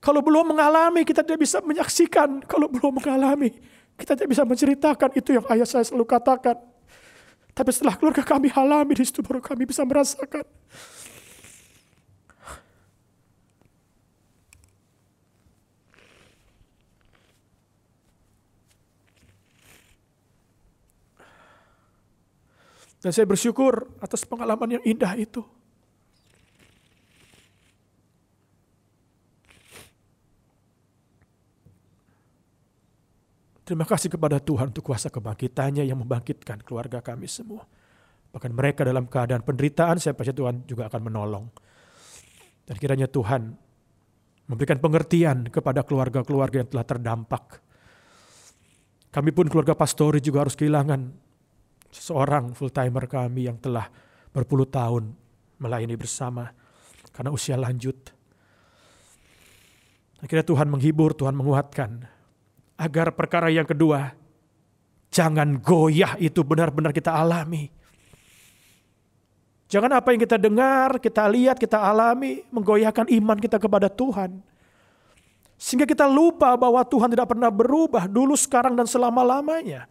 [0.00, 2.40] kalau belum mengalami, kita tidak bisa menyaksikan.
[2.48, 3.52] Kalau belum mengalami,
[4.00, 5.12] kita tidak bisa menceritakan.
[5.12, 6.56] Itu yang ayah saya selalu katakan.
[7.52, 10.48] Tapi setelah keluarga kami alami, di situ baru kami bisa merasakan.
[23.00, 25.44] Dan saya bersyukur atas pengalaman yang indah itu.
[33.70, 37.62] Terima kasih kepada Tuhan untuk kuasa kebangkitannya yang membangkitkan keluarga kami semua.
[38.34, 41.46] Bahkan mereka dalam keadaan penderitaan, saya percaya Tuhan juga akan menolong.
[42.66, 43.54] Dan kiranya Tuhan
[44.50, 47.62] memberikan pengertian kepada keluarga-keluarga yang telah terdampak.
[49.14, 51.06] Kami pun keluarga pastori juga harus kehilangan
[51.94, 53.86] seorang full timer kami yang telah
[54.34, 55.14] berpuluh tahun
[55.62, 56.50] melayani bersama
[57.14, 57.94] karena usia lanjut.
[60.18, 62.18] Akhirnya Tuhan menghibur, Tuhan menguatkan
[62.80, 64.16] agar perkara yang kedua,
[65.12, 67.68] jangan goyah itu benar-benar kita alami.
[69.70, 74.42] Jangan apa yang kita dengar, kita lihat, kita alami, menggoyahkan iman kita kepada Tuhan.
[75.60, 79.86] Sehingga kita lupa bahwa Tuhan tidak pernah berubah dulu, sekarang, dan selama-lamanya.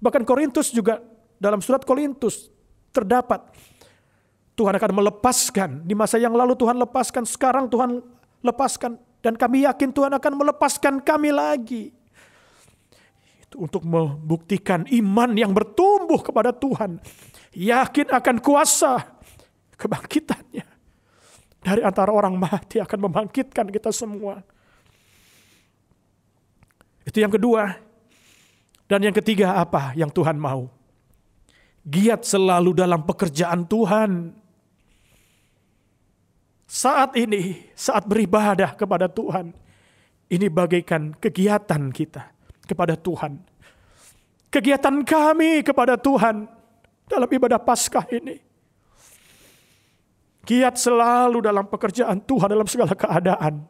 [0.00, 1.04] Bahkan Korintus juga
[1.36, 2.48] dalam surat Korintus
[2.94, 3.44] terdapat
[4.56, 5.70] Tuhan akan melepaskan.
[5.84, 8.00] Di masa yang lalu Tuhan lepaskan, sekarang Tuhan
[8.40, 8.96] lepaskan.
[9.20, 11.99] Dan kami yakin Tuhan akan melepaskan kami lagi
[13.56, 17.02] untuk membuktikan iman yang bertumbuh kepada Tuhan.
[17.54, 19.02] Yakin akan kuasa
[19.74, 20.66] kebangkitannya.
[21.60, 24.40] Dari antara orang mati akan membangkitkan kita semua.
[27.04, 27.76] Itu yang kedua.
[28.86, 30.70] Dan yang ketiga apa yang Tuhan mau?
[31.84, 34.34] Giat selalu dalam pekerjaan Tuhan.
[36.70, 39.50] Saat ini, saat beribadah kepada Tuhan,
[40.30, 42.39] ini bagaikan kegiatan kita
[42.70, 43.42] kepada Tuhan.
[44.50, 46.46] Kegiatan kami kepada Tuhan
[47.10, 48.38] dalam ibadah Paskah ini.
[50.46, 53.66] Giat selalu dalam pekerjaan Tuhan dalam segala keadaan.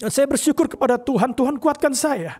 [0.00, 2.36] Dan saya bersyukur kepada Tuhan, Tuhan kuatkan saya.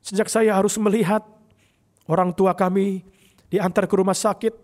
[0.00, 1.26] Sejak saya harus melihat
[2.06, 3.02] orang tua kami
[3.50, 4.54] diantar ke rumah sakit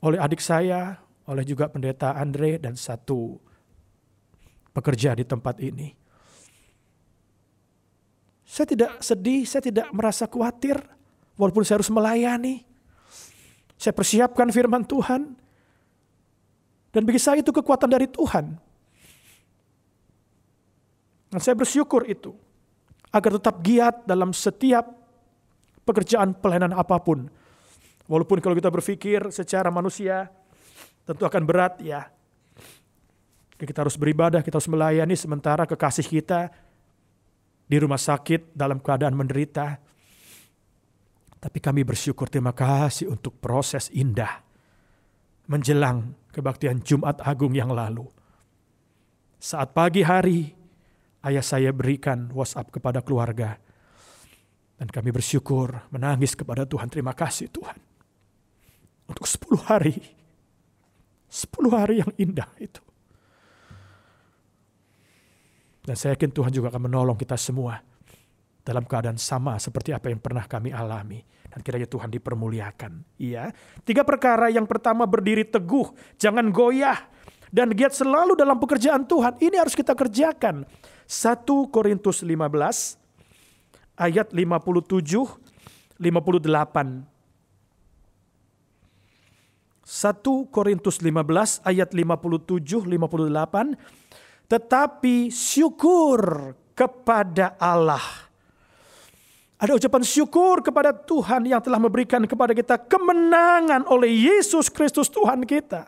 [0.00, 0.96] oleh adik saya,
[1.28, 3.49] oleh juga pendeta Andre dan satu
[4.74, 5.92] bekerja di tempat ini.
[8.50, 10.74] Saya tidak sedih, saya tidak merasa khawatir,
[11.38, 12.66] walaupun saya harus melayani.
[13.80, 15.32] Saya persiapkan firman Tuhan.
[16.90, 18.58] Dan bagi saya itu kekuatan dari Tuhan.
[21.30, 22.34] Dan saya bersyukur itu.
[23.14, 24.90] Agar tetap giat dalam setiap
[25.86, 27.30] pekerjaan pelayanan apa pun.
[28.10, 30.26] Walaupun kalau kita berpikir secara manusia
[31.06, 32.10] tentu akan berat ya.
[33.60, 36.48] Kita harus beribadah, kita harus melayani sementara kekasih kita
[37.68, 39.76] di rumah sakit dalam keadaan menderita.
[41.40, 44.50] Tapi kami bersyukur terima kasih untuk proses indah
[45.50, 48.06] menjelang kebaktian Jumat Agung yang lalu.
[49.40, 50.52] Saat pagi hari,
[51.26, 53.58] ayah saya berikan WhatsApp kepada keluarga.
[54.78, 56.88] Dan kami bersyukur, menangis kepada Tuhan.
[56.88, 57.76] Terima kasih Tuhan.
[59.10, 59.96] Untuk 10 hari.
[61.28, 62.80] 10 hari yang indah itu.
[65.90, 67.82] Dan saya yakin Tuhan juga akan menolong kita semua
[68.62, 71.18] dalam keadaan sama seperti apa yang pernah kami alami.
[71.50, 73.18] Dan kiranya Tuhan dipermuliakan.
[73.18, 73.50] Iya.
[73.82, 76.94] Tiga perkara yang pertama berdiri teguh, jangan goyah.
[77.50, 79.42] Dan giat selalu dalam pekerjaan Tuhan.
[79.42, 80.62] Ini harus kita kerjakan.
[81.10, 81.42] 1
[81.74, 82.38] Korintus 15
[83.98, 84.94] ayat 57
[85.98, 87.02] 58.
[89.90, 98.02] 1 Korintus 15 ayat 57 58 tetapi syukur kepada Allah.
[99.62, 105.46] Ada ucapan syukur kepada Tuhan yang telah memberikan kepada kita kemenangan oleh Yesus Kristus Tuhan
[105.46, 105.86] kita.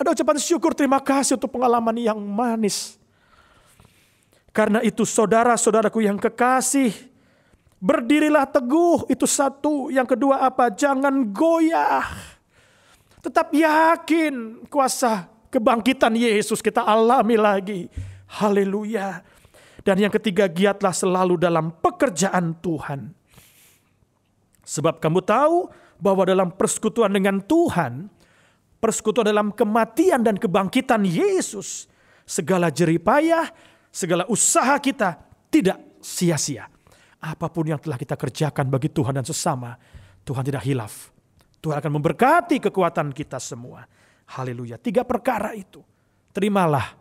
[0.00, 2.96] Ada ucapan syukur terima kasih untuk pengalaman yang manis.
[4.54, 6.94] Karena itu saudara-saudaraku yang kekasih,
[7.82, 9.90] berdirilah teguh itu satu.
[9.90, 10.70] Yang kedua apa?
[10.70, 12.06] Jangan goyah.
[13.18, 17.86] Tetap yakin kuasa Kebangkitan Yesus kita alami lagi.
[18.26, 19.22] Haleluya.
[19.86, 23.14] Dan yang ketiga, giatlah selalu dalam pekerjaan Tuhan.
[24.66, 25.70] Sebab kamu tahu
[26.02, 28.10] bahwa dalam persekutuan dengan Tuhan,
[28.82, 31.86] persekutuan dalam kematian dan kebangkitan Yesus,
[32.26, 33.46] segala jeripayah,
[33.94, 35.20] segala usaha kita
[35.52, 36.66] tidak sia-sia.
[37.22, 39.78] Apa pun yang telah kita kerjakan bagi Tuhan dan sesama,
[40.26, 41.14] Tuhan tidak hilaf.
[41.62, 43.86] Tuhan akan memberkati kekuatan kita semua.
[44.28, 44.80] Haleluya.
[44.80, 45.84] Tiga perkara itu.
[46.34, 46.96] Terimalah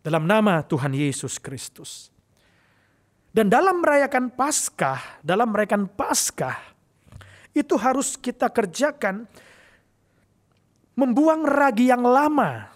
[0.00, 2.08] dalam nama Tuhan Yesus Kristus.
[3.30, 6.58] Dan dalam merayakan Paskah, dalam merayakan Paskah,
[7.54, 9.22] itu harus kita kerjakan
[10.98, 12.66] membuang ragi yang lama.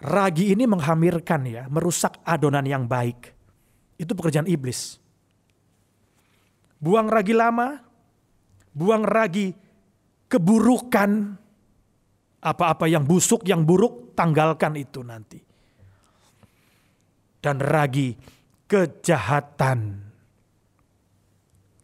[0.00, 3.32] Ragi ini menghamirkan ya, merusak adonan yang baik.
[3.96, 4.96] Itu pekerjaan iblis.
[6.80, 7.80] Buang ragi lama,
[8.72, 9.52] buang ragi
[10.30, 11.34] keburukan,
[12.40, 15.42] apa-apa yang busuk, yang buruk, tanggalkan itu nanti.
[17.42, 18.14] Dan ragi
[18.70, 20.06] kejahatan.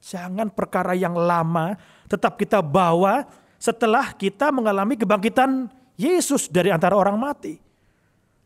[0.06, 1.74] Jangan perkara yang lama
[2.06, 3.26] tetap kita bawa
[3.58, 5.66] setelah kita mengalami kebangkitan
[5.98, 7.58] Yesus dari antara orang mati.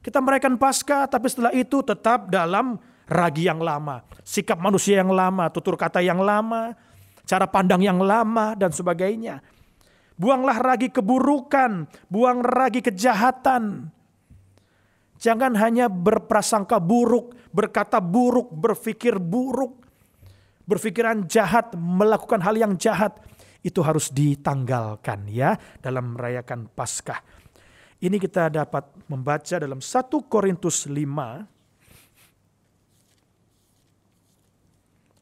[0.01, 4.01] Kita merayakan Paskah, tapi setelah itu tetap dalam ragi yang lama.
[4.25, 6.73] Sikap manusia yang lama, tutur kata yang lama,
[7.29, 9.45] cara pandang yang lama, dan sebagainya.
[10.21, 13.89] Buanglah ragi keburukan, buang ragi kejahatan.
[15.17, 19.81] Jangan hanya berprasangka buruk, berkata buruk, berpikir buruk,
[20.69, 23.17] berpikiran jahat, melakukan hal yang jahat.
[23.65, 27.21] Itu harus ditanggalkan ya dalam merayakan Paskah.
[28.01, 29.89] Ini kita dapat membaca dalam 1
[30.29, 31.61] Korintus 5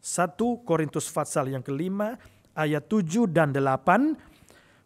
[0.08, 2.16] 1 Korintus pasal yang kelima
[2.56, 4.27] ayat 7 dan 8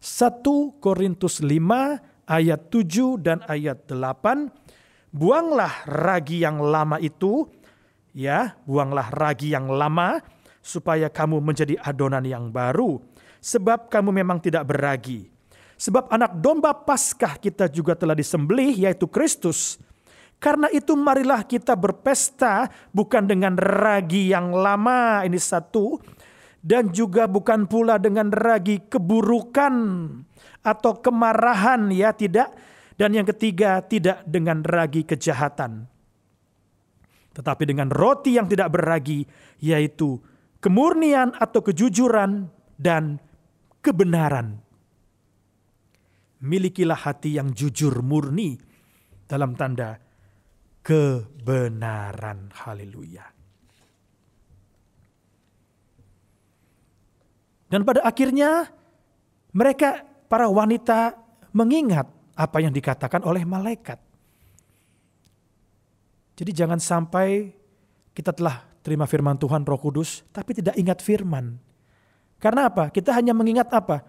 [0.03, 4.51] 1 Korintus 5 ayat 7 dan ayat 8.
[5.15, 7.47] Buanglah ragi yang lama itu,
[8.11, 10.19] ya, buanglah ragi yang lama
[10.59, 12.99] supaya kamu menjadi adonan yang baru,
[13.39, 15.31] sebab kamu memang tidak beragi.
[15.79, 19.79] Sebab anak domba Paskah kita juga telah disembelih, yaitu Kristus.
[20.43, 26.03] Karena itu marilah kita berpesta bukan dengan ragi yang lama, ini satu,
[26.63, 29.75] dan juga bukan pula dengan ragi keburukan
[30.63, 32.55] atau kemarahan ya tidak.
[32.95, 35.91] Dan yang ketiga tidak dengan ragi kejahatan.
[37.35, 39.27] Tetapi dengan roti yang tidak berragi
[39.59, 40.23] yaitu
[40.63, 42.47] kemurnian atau kejujuran
[42.79, 43.19] dan
[43.83, 44.63] kebenaran.
[46.47, 48.55] Milikilah hati yang jujur murni
[49.27, 49.99] dalam tanda
[50.85, 52.55] kebenaran.
[52.55, 53.42] Haleluya
[57.73, 58.69] Dan pada akhirnya
[59.57, 61.17] mereka para wanita
[61.57, 62.05] mengingat
[62.37, 63.97] apa yang dikatakan oleh malaikat.
[66.37, 67.49] Jadi jangan sampai
[68.13, 71.57] kita telah terima firman Tuhan Roh Kudus tapi tidak ingat firman.
[72.37, 72.93] Karena apa?
[72.93, 74.05] Kita hanya mengingat apa?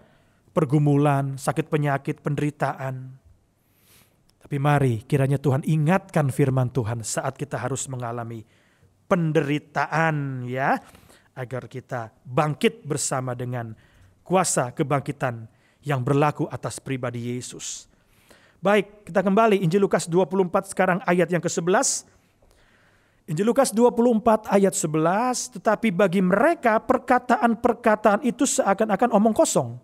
[0.52, 3.16] Pergumulan, sakit penyakit, penderitaan.
[4.44, 8.44] Tapi mari kiranya Tuhan ingatkan firman Tuhan saat kita harus mengalami
[9.08, 10.76] penderitaan ya
[11.34, 13.74] agar kita bangkit bersama dengan
[14.22, 15.50] kuasa kebangkitan
[15.84, 17.90] yang berlaku atas pribadi Yesus.
[18.64, 22.08] Baik, kita kembali Injil Lukas 24 sekarang ayat yang ke-11.
[23.28, 29.76] Injil Lukas 24 ayat 11, tetapi bagi mereka perkataan-perkataan itu seakan-akan omong kosong.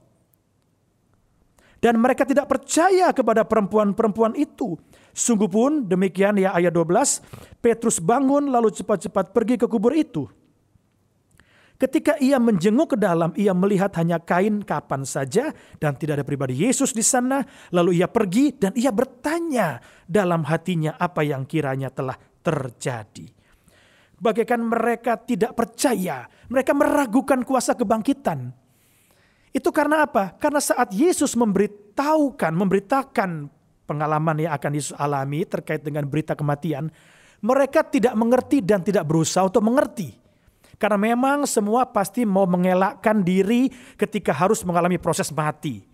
[1.80, 4.76] Dan mereka tidak percaya kepada perempuan-perempuan itu.
[5.16, 7.20] Sungguh pun demikian ya ayat 12,
[7.60, 10.28] Petrus bangun lalu cepat-cepat pergi ke kubur itu.
[11.80, 15.48] Ketika ia menjenguk ke dalam, ia melihat hanya kain kapan saja
[15.80, 17.40] dan tidak ada pribadi Yesus di sana.
[17.72, 23.32] Lalu ia pergi dan ia bertanya dalam hatinya apa yang kiranya telah terjadi.
[24.20, 28.52] Bagaikan mereka tidak percaya, mereka meragukan kuasa kebangkitan.
[29.48, 30.36] Itu karena apa?
[30.36, 33.48] Karena saat Yesus memberitahukan, memberitakan
[33.88, 36.92] pengalaman yang akan Yesus alami terkait dengan berita kematian,
[37.40, 40.19] mereka tidak mengerti dan tidak berusaha untuk mengerti.
[40.80, 43.68] Karena memang semua pasti mau mengelakkan diri
[44.00, 45.84] ketika harus mengalami proses mati.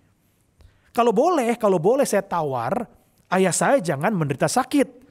[0.94, 2.86] Kalau boleh, kalau boleh saya tawar,
[3.34, 5.02] ayah saya jangan menderita sakit.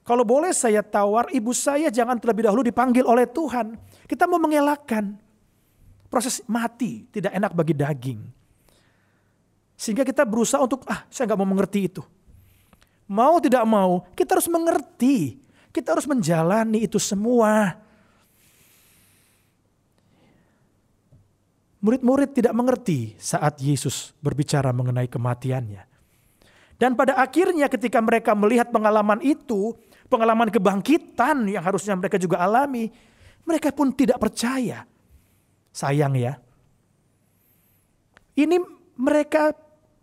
[0.00, 3.76] Kalau boleh saya tawar, ibu saya jangan terlebih dahulu dipanggil oleh Tuhan.
[4.08, 5.20] Kita mau mengelakkan.
[6.08, 8.20] Proses mati tidak enak bagi daging.
[9.76, 12.00] Sehingga kita berusaha untuk, ah saya nggak mau mengerti itu.
[13.12, 15.36] Mau tidak mau, kita harus mengerti.
[15.68, 17.76] Kita harus menjalani itu semua.
[21.88, 25.88] Murid-murid tidak mengerti saat Yesus berbicara mengenai kematiannya.
[26.76, 29.72] Dan pada akhirnya ketika mereka melihat pengalaman itu,
[30.12, 32.92] pengalaman kebangkitan yang harusnya mereka juga alami,
[33.48, 34.84] mereka pun tidak percaya.
[35.72, 36.36] Sayang ya.
[38.36, 38.60] Ini
[39.00, 39.56] mereka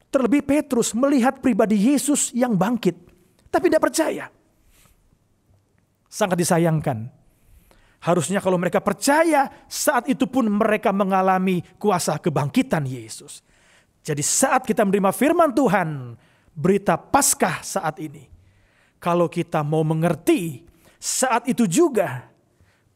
[0.10, 2.98] terlebih Petrus melihat pribadi Yesus yang bangkit,
[3.54, 4.26] tapi tidak percaya.
[6.10, 7.14] Sangat disayangkan
[8.06, 13.42] Harusnya kalau mereka percaya, saat itu pun mereka mengalami kuasa kebangkitan Yesus.
[14.06, 16.14] Jadi saat kita menerima firman Tuhan,
[16.54, 18.30] berita Paskah saat ini.
[19.02, 20.70] Kalau kita mau mengerti,
[21.02, 22.30] saat itu juga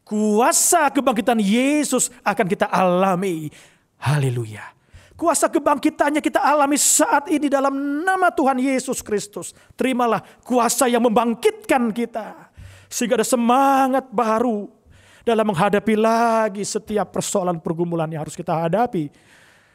[0.06, 3.49] kuasa kebangkitan Yesus akan kita alami.
[3.98, 4.77] Haleluya.
[5.18, 9.57] Kuasa kebangkitannya kita alami saat ini dalam nama Tuhan Yesus Kristus.
[9.73, 12.53] Terimalah kuasa yang membangkitkan kita.
[12.86, 14.78] Sehingga ada semangat baru
[15.23, 19.11] dalam menghadapi lagi setiap persoalan pergumulan yang harus kita hadapi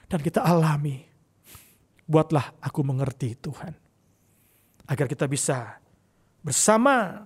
[0.09, 1.05] dan kita alami.
[2.05, 3.73] Buatlah aku mengerti Tuhan.
[4.85, 5.81] Agar kita bisa
[6.45, 7.25] bersama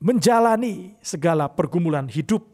[0.00, 2.44] menjalani segala pergumulan hidup.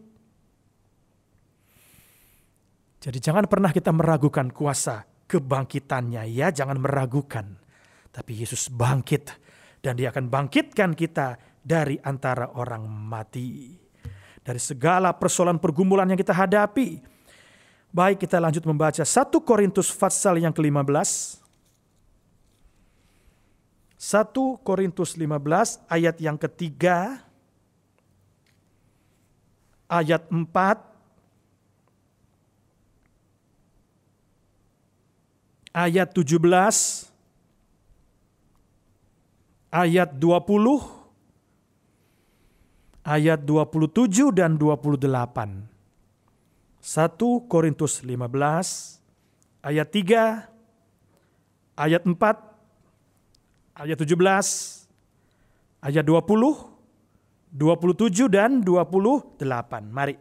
[3.02, 7.59] Jadi jangan pernah kita meragukan kuasa kebangkitannya ya, jangan meragukan.
[8.10, 9.31] Tapi Yesus bangkit
[9.82, 13.75] dan dia akan bangkitkan kita dari antara orang mati.
[14.47, 17.03] Dari segala persoalan pergumulan yang kita hadapi.
[17.91, 21.43] Baik kita lanjut membaca 1 Korintus pasal yang ke-15.
[23.99, 27.27] 1 Korintus 15 ayat yang ketiga.
[29.91, 30.47] Ayat 4.
[35.75, 37.11] Ayat 17.
[39.75, 40.95] Ayat 20
[43.07, 45.07] ayat 27 dan 28.
[46.83, 48.19] 1 Korintus 15
[49.62, 54.11] ayat 3 ayat 4 ayat 17
[55.87, 56.77] ayat 20
[57.57, 59.41] 27 dan 28.
[59.89, 60.20] Mari.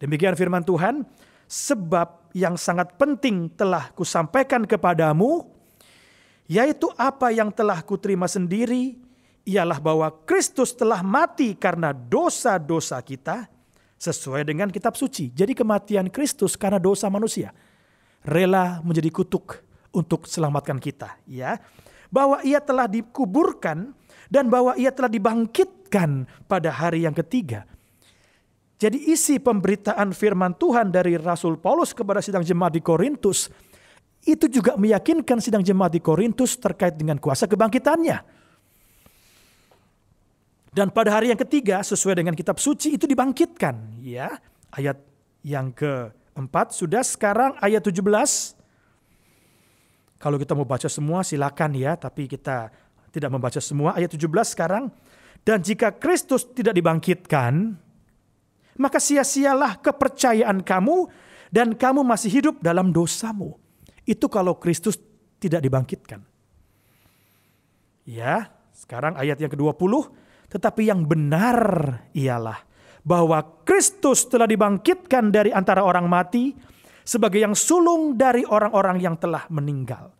[0.00, 1.04] Demikian firman Tuhan,
[1.44, 5.44] sebab yang sangat penting telah kusampaikan kepadamu,
[6.48, 8.96] yaitu apa yang telah kuterima sendiri,
[9.46, 13.46] ialah bahwa Kristus telah mati karena dosa-dosa kita
[13.96, 15.30] sesuai dengan kitab suci.
[15.30, 17.54] Jadi kematian Kristus karena dosa manusia
[18.26, 19.62] rela menjadi kutuk
[19.94, 21.56] untuk selamatkan kita, ya.
[22.10, 23.94] Bahwa ia telah dikuburkan
[24.26, 27.64] dan bahwa ia telah dibangkitkan pada hari yang ketiga.
[28.76, 33.48] Jadi isi pemberitaan firman Tuhan dari Rasul Paulus kepada sidang jemaat di Korintus
[34.26, 38.35] itu juga meyakinkan sidang jemaat di Korintus terkait dengan kuasa kebangkitannya.
[40.76, 43.96] Dan pada hari yang ketiga sesuai dengan kitab suci itu dibangkitkan.
[44.04, 44.36] Ya,
[44.68, 45.00] ayat
[45.40, 48.04] yang keempat sudah sekarang ayat 17.
[50.20, 52.68] Kalau kita mau baca semua silakan ya, tapi kita
[53.08, 53.96] tidak membaca semua.
[53.96, 54.92] Ayat 17 sekarang.
[55.40, 57.72] Dan jika Kristus tidak dibangkitkan,
[58.76, 61.08] maka sia-sialah kepercayaan kamu
[61.48, 63.56] dan kamu masih hidup dalam dosamu.
[64.04, 65.00] Itu kalau Kristus
[65.40, 66.20] tidak dibangkitkan.
[68.04, 71.58] Ya, sekarang ayat yang ke-20 tetapi yang benar
[72.14, 72.62] ialah
[73.06, 76.50] bahwa Kristus telah dibangkitkan dari antara orang mati
[77.06, 80.10] sebagai yang sulung dari orang-orang yang telah meninggal.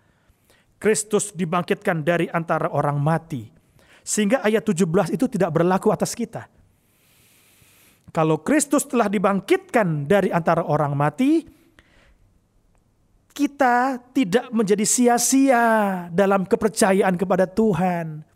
[0.79, 3.49] Kristus dibangkitkan dari antara orang mati.
[4.07, 6.47] Sehingga ayat 17 itu tidak berlaku atas kita.
[8.15, 11.43] Kalau Kristus telah dibangkitkan dari antara orang mati,
[13.35, 15.65] kita tidak menjadi sia-sia
[16.15, 18.36] dalam kepercayaan kepada Tuhan.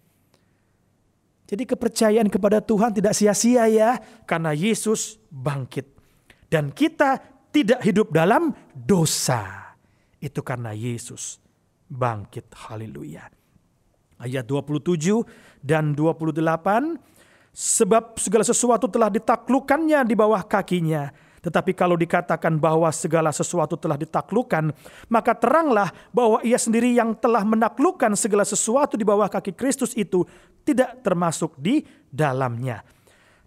[1.51, 5.98] Jadi kepercayaan kepada Tuhan tidak sia-sia ya, karena Yesus bangkit.
[6.47, 7.18] Dan kita
[7.51, 9.74] tidak hidup dalam dosa.
[10.22, 11.43] Itu karena Yesus
[11.90, 12.55] bangkit.
[12.55, 13.27] Haleluya.
[14.22, 15.27] Ayat 27
[15.59, 16.39] dan 28.
[17.51, 21.10] Sebab segala sesuatu telah ditaklukkannya di bawah kakinya.
[21.40, 24.76] Tetapi kalau dikatakan bahwa segala sesuatu telah ditaklukkan,
[25.08, 30.28] maka teranglah bahwa ia sendiri yang telah menaklukkan segala sesuatu di bawah kaki Kristus itu
[30.68, 31.80] tidak termasuk di
[32.12, 32.84] dalamnya.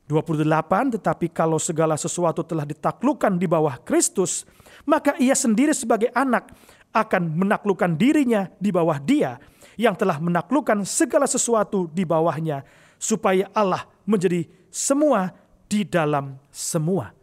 [0.09, 4.43] 28, tetapi kalau segala sesuatu telah ditaklukkan di bawah Kristus,
[4.83, 6.51] maka ia sendiri sebagai anak
[6.91, 9.39] akan menaklukkan dirinya di bawah dia
[9.79, 12.61] yang telah menaklukkan segala sesuatu di bawahnya,
[12.99, 15.33] supaya Allah menjadi semua
[15.65, 17.22] di dalam semua.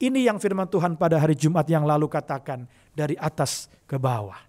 [0.00, 2.64] Ini yang firman Tuhan pada hari Jumat yang lalu katakan
[2.96, 4.40] dari atas ke bawah.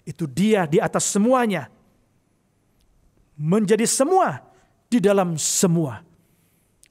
[0.00, 1.68] Itu dia di atas semuanya.
[3.36, 4.40] Menjadi semua
[4.88, 6.00] di dalam semua.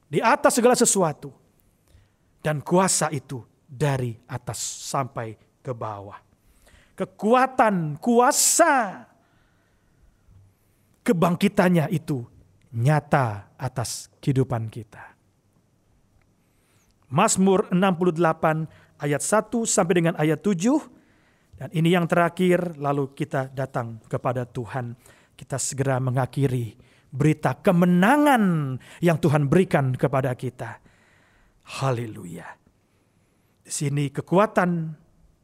[0.06, 1.34] Di atas segala sesuatu.
[2.42, 5.34] Dan kuasa itu dari atas sampai
[5.66, 6.22] ke bawah.
[6.94, 9.06] Kekuatan, kuasa
[11.02, 12.22] kebangkitannya itu
[12.78, 15.11] nyata atas kehidupan kita.
[17.12, 21.60] Mazmur 68 ayat 1 sampai dengan ayat 7.
[21.60, 24.98] Dan ini yang terakhir lalu kita datang kepada Tuhan.
[25.36, 26.74] Kita segera mengakhiri
[27.12, 30.80] berita kemenangan yang Tuhan berikan kepada kita.
[31.84, 32.48] Haleluya.
[33.62, 34.96] Di sini kekuatan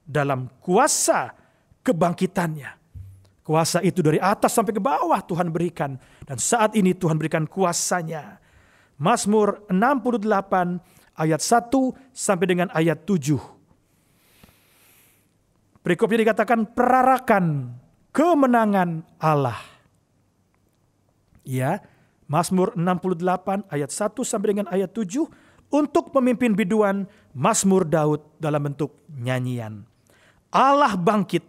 [0.08, 1.36] dalam kuasa
[1.84, 2.78] kebangkitannya
[3.48, 5.96] Kuasa itu dari atas sampai ke bawah Tuhan berikan.
[6.28, 8.44] Dan saat ini Tuhan berikan kuasanya.
[9.00, 11.74] Mazmur 68 ayat 1
[12.14, 13.36] sampai dengan ayat 7.
[15.82, 17.74] Berikutnya dikatakan perarakan
[18.14, 19.58] kemenangan Allah.
[21.48, 21.80] Ya,
[22.28, 25.26] Mazmur 68 ayat 1 sampai dengan ayat 7
[25.72, 29.84] untuk pemimpin biduan Mazmur Daud dalam bentuk nyanyian.
[30.52, 31.44] Allah bangkit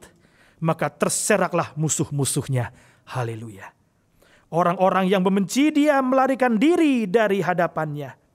[0.63, 2.75] maka terseraklah musuh-musuhnya.
[3.11, 3.75] Haleluya.
[4.49, 8.28] Orang-orang yang membenci dia melarikan diri dari hadapannya.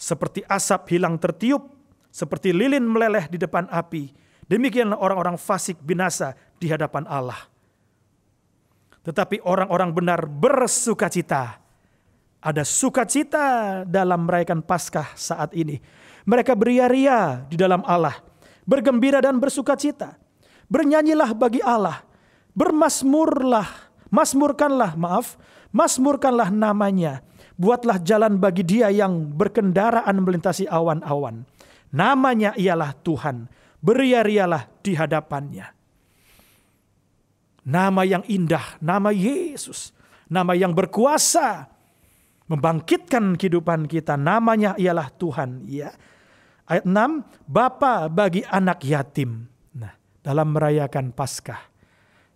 [0.00, 1.68] Seperti asap hilang tertiup,
[2.08, 4.16] seperti lilin meleleh di depan api.
[4.48, 7.44] Demikianlah orang-orang fasik binasa di hadapan Allah.
[9.04, 11.60] Tetapi orang-orang benar bersukacita.
[12.40, 13.44] Ada sukacita
[13.84, 15.76] dalam merayakan Paskah saat ini.
[16.24, 18.30] Mereka beria-ria di dalam Allah
[18.70, 20.14] bergembira dan bersukacita.
[20.70, 22.06] Bernyanyilah bagi Allah,
[22.54, 23.66] bermasmurlah,
[24.14, 25.34] masmurkanlah, maaf,
[25.74, 27.26] masmurkanlah namanya.
[27.60, 31.44] Buatlah jalan bagi dia yang berkendaraan melintasi awan-awan.
[31.92, 33.52] Namanya ialah Tuhan,
[33.84, 35.68] beria-rialah di hadapannya.
[37.68, 39.92] Nama yang indah, nama Yesus,
[40.32, 41.68] nama yang berkuasa,
[42.48, 44.16] membangkitkan kehidupan kita.
[44.16, 45.68] Namanya ialah Tuhan.
[45.68, 45.92] Ya,
[46.70, 49.42] Ayat 6, Bapa bagi anak yatim.
[49.74, 49.90] Nah,
[50.22, 51.58] dalam merayakan Paskah.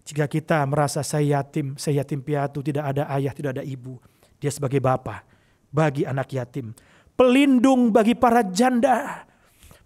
[0.03, 3.97] Jika kita merasa saya yatim, saya yatim piatu, tidak ada ayah, tidak ada ibu.
[4.45, 5.25] Dia sebagai Bapa
[5.73, 6.77] bagi anak yatim.
[7.17, 9.25] Pelindung bagi para janda.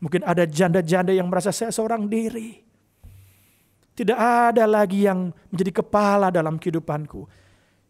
[0.03, 2.59] Mungkin ada janda-janda yang merasa saya seorang diri.
[3.95, 7.31] Tidak ada lagi yang menjadi kepala dalam kehidupanku.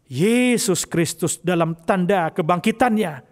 [0.05, 3.25] Yesus Kristus dalam tanda kebangkitannya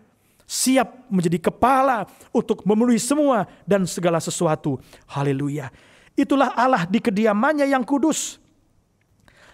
[0.50, 4.82] siap menjadi kepala untuk memenuhi semua dan segala sesuatu.
[5.14, 5.70] Haleluya.
[6.18, 8.42] Itulah Allah di kediamannya yang kudus.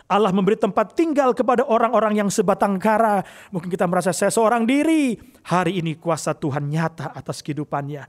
[0.07, 3.23] Allah memberi tempat tinggal kepada orang-orang yang sebatang kara.
[3.49, 5.15] Mungkin kita merasa saya seorang diri.
[5.47, 8.03] Hari ini kuasa Tuhan nyata atas kehidupannya.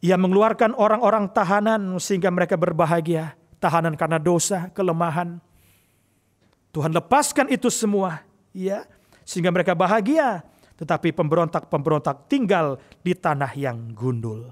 [0.00, 3.36] Ia mengeluarkan orang-orang tahanan sehingga mereka berbahagia.
[3.60, 5.36] Tahanan karena dosa, kelemahan.
[6.72, 8.24] Tuhan lepaskan itu semua.
[8.56, 8.88] ya,
[9.22, 10.40] Sehingga mereka bahagia
[10.80, 14.48] tetapi pemberontak-pemberontak tinggal di tanah yang gundul.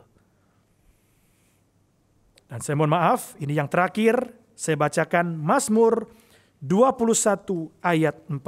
[2.45, 4.29] Dan saya mohon maaf, ini yang terakhir
[4.59, 6.11] saya bacakan Mazmur
[6.59, 8.43] 21 ayat 14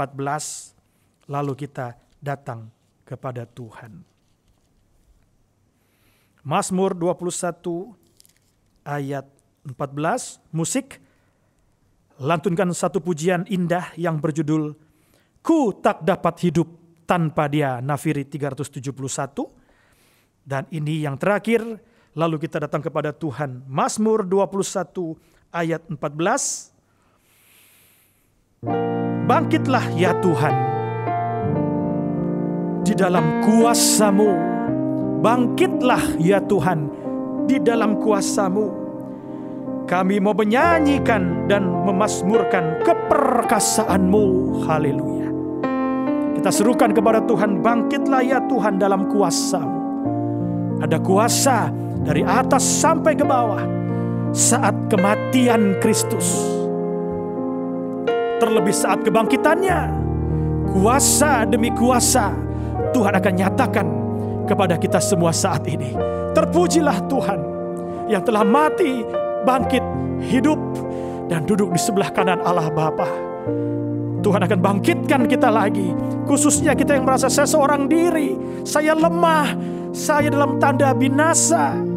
[1.30, 2.66] lalu kita datang
[3.06, 4.02] kepada Tuhan.
[6.42, 7.94] Mazmur 21
[8.82, 9.22] ayat
[9.62, 10.98] 14 musik
[12.18, 14.74] lantunkan satu pujian indah yang berjudul
[15.40, 16.68] Ku tak dapat hidup
[17.06, 18.76] tanpa dia nafiri 371.
[20.44, 21.64] Dan ini yang terakhir,
[22.18, 23.62] Lalu kita datang kepada Tuhan.
[23.70, 25.14] Mazmur 21
[25.50, 26.70] ayat 14.
[29.26, 30.54] Bangkitlah ya Tuhan
[32.86, 34.30] di dalam kuasamu.
[35.20, 36.88] Bangkitlah ya Tuhan
[37.46, 38.80] di dalam kuasamu.
[39.86, 44.24] Kami mau menyanyikan dan memasmurkan keperkasaanmu.
[44.66, 45.28] Haleluya.
[46.38, 49.78] Kita serukan kepada Tuhan, bangkitlah ya Tuhan dalam kuasamu.
[50.80, 51.68] Ada kuasa
[52.06, 53.79] dari atas sampai ke bawah
[54.30, 56.46] saat kematian Kristus.
[58.40, 59.80] Terlebih saat kebangkitannya,
[60.72, 62.32] kuasa demi kuasa
[62.94, 63.86] Tuhan akan nyatakan
[64.48, 65.92] kepada kita semua saat ini.
[66.32, 67.40] Terpujilah Tuhan
[68.08, 69.04] yang telah mati,
[69.44, 69.82] bangkit,
[70.30, 70.58] hidup,
[71.28, 73.06] dan duduk di sebelah kanan Allah Bapa.
[74.20, 75.92] Tuhan akan bangkitkan kita lagi.
[76.28, 78.36] Khususnya kita yang merasa saya seorang diri.
[78.68, 79.56] Saya lemah.
[79.90, 81.89] Saya dalam tanda binasa.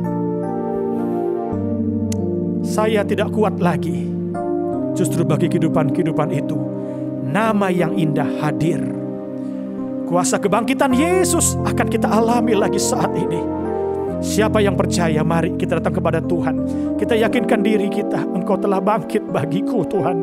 [2.63, 4.07] Saya tidak kuat lagi.
[4.95, 6.55] Justru bagi kehidupan-kehidupan itu.
[7.27, 8.79] Nama yang indah hadir.
[10.07, 13.43] Kuasa kebangkitan Yesus akan kita alami lagi saat ini.
[14.23, 16.55] Siapa yang percaya, mari kita datang kepada Tuhan.
[16.95, 20.17] Kita yakinkan diri kita, Engkau telah bangkit bagiku Tuhan.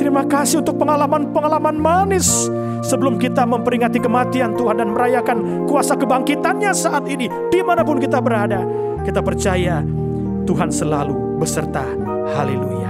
[0.00, 2.48] Terima kasih untuk pengalaman-pengalaman manis
[2.80, 8.24] sebelum kita memperingati kematian Tuhan dan merayakan kuasa kebangkitannya saat ini di mana pun kita
[8.24, 8.64] berada.
[9.04, 9.84] Kita percaya
[10.44, 11.84] Tuhan selalu beserta.
[12.36, 12.84] Haleluya.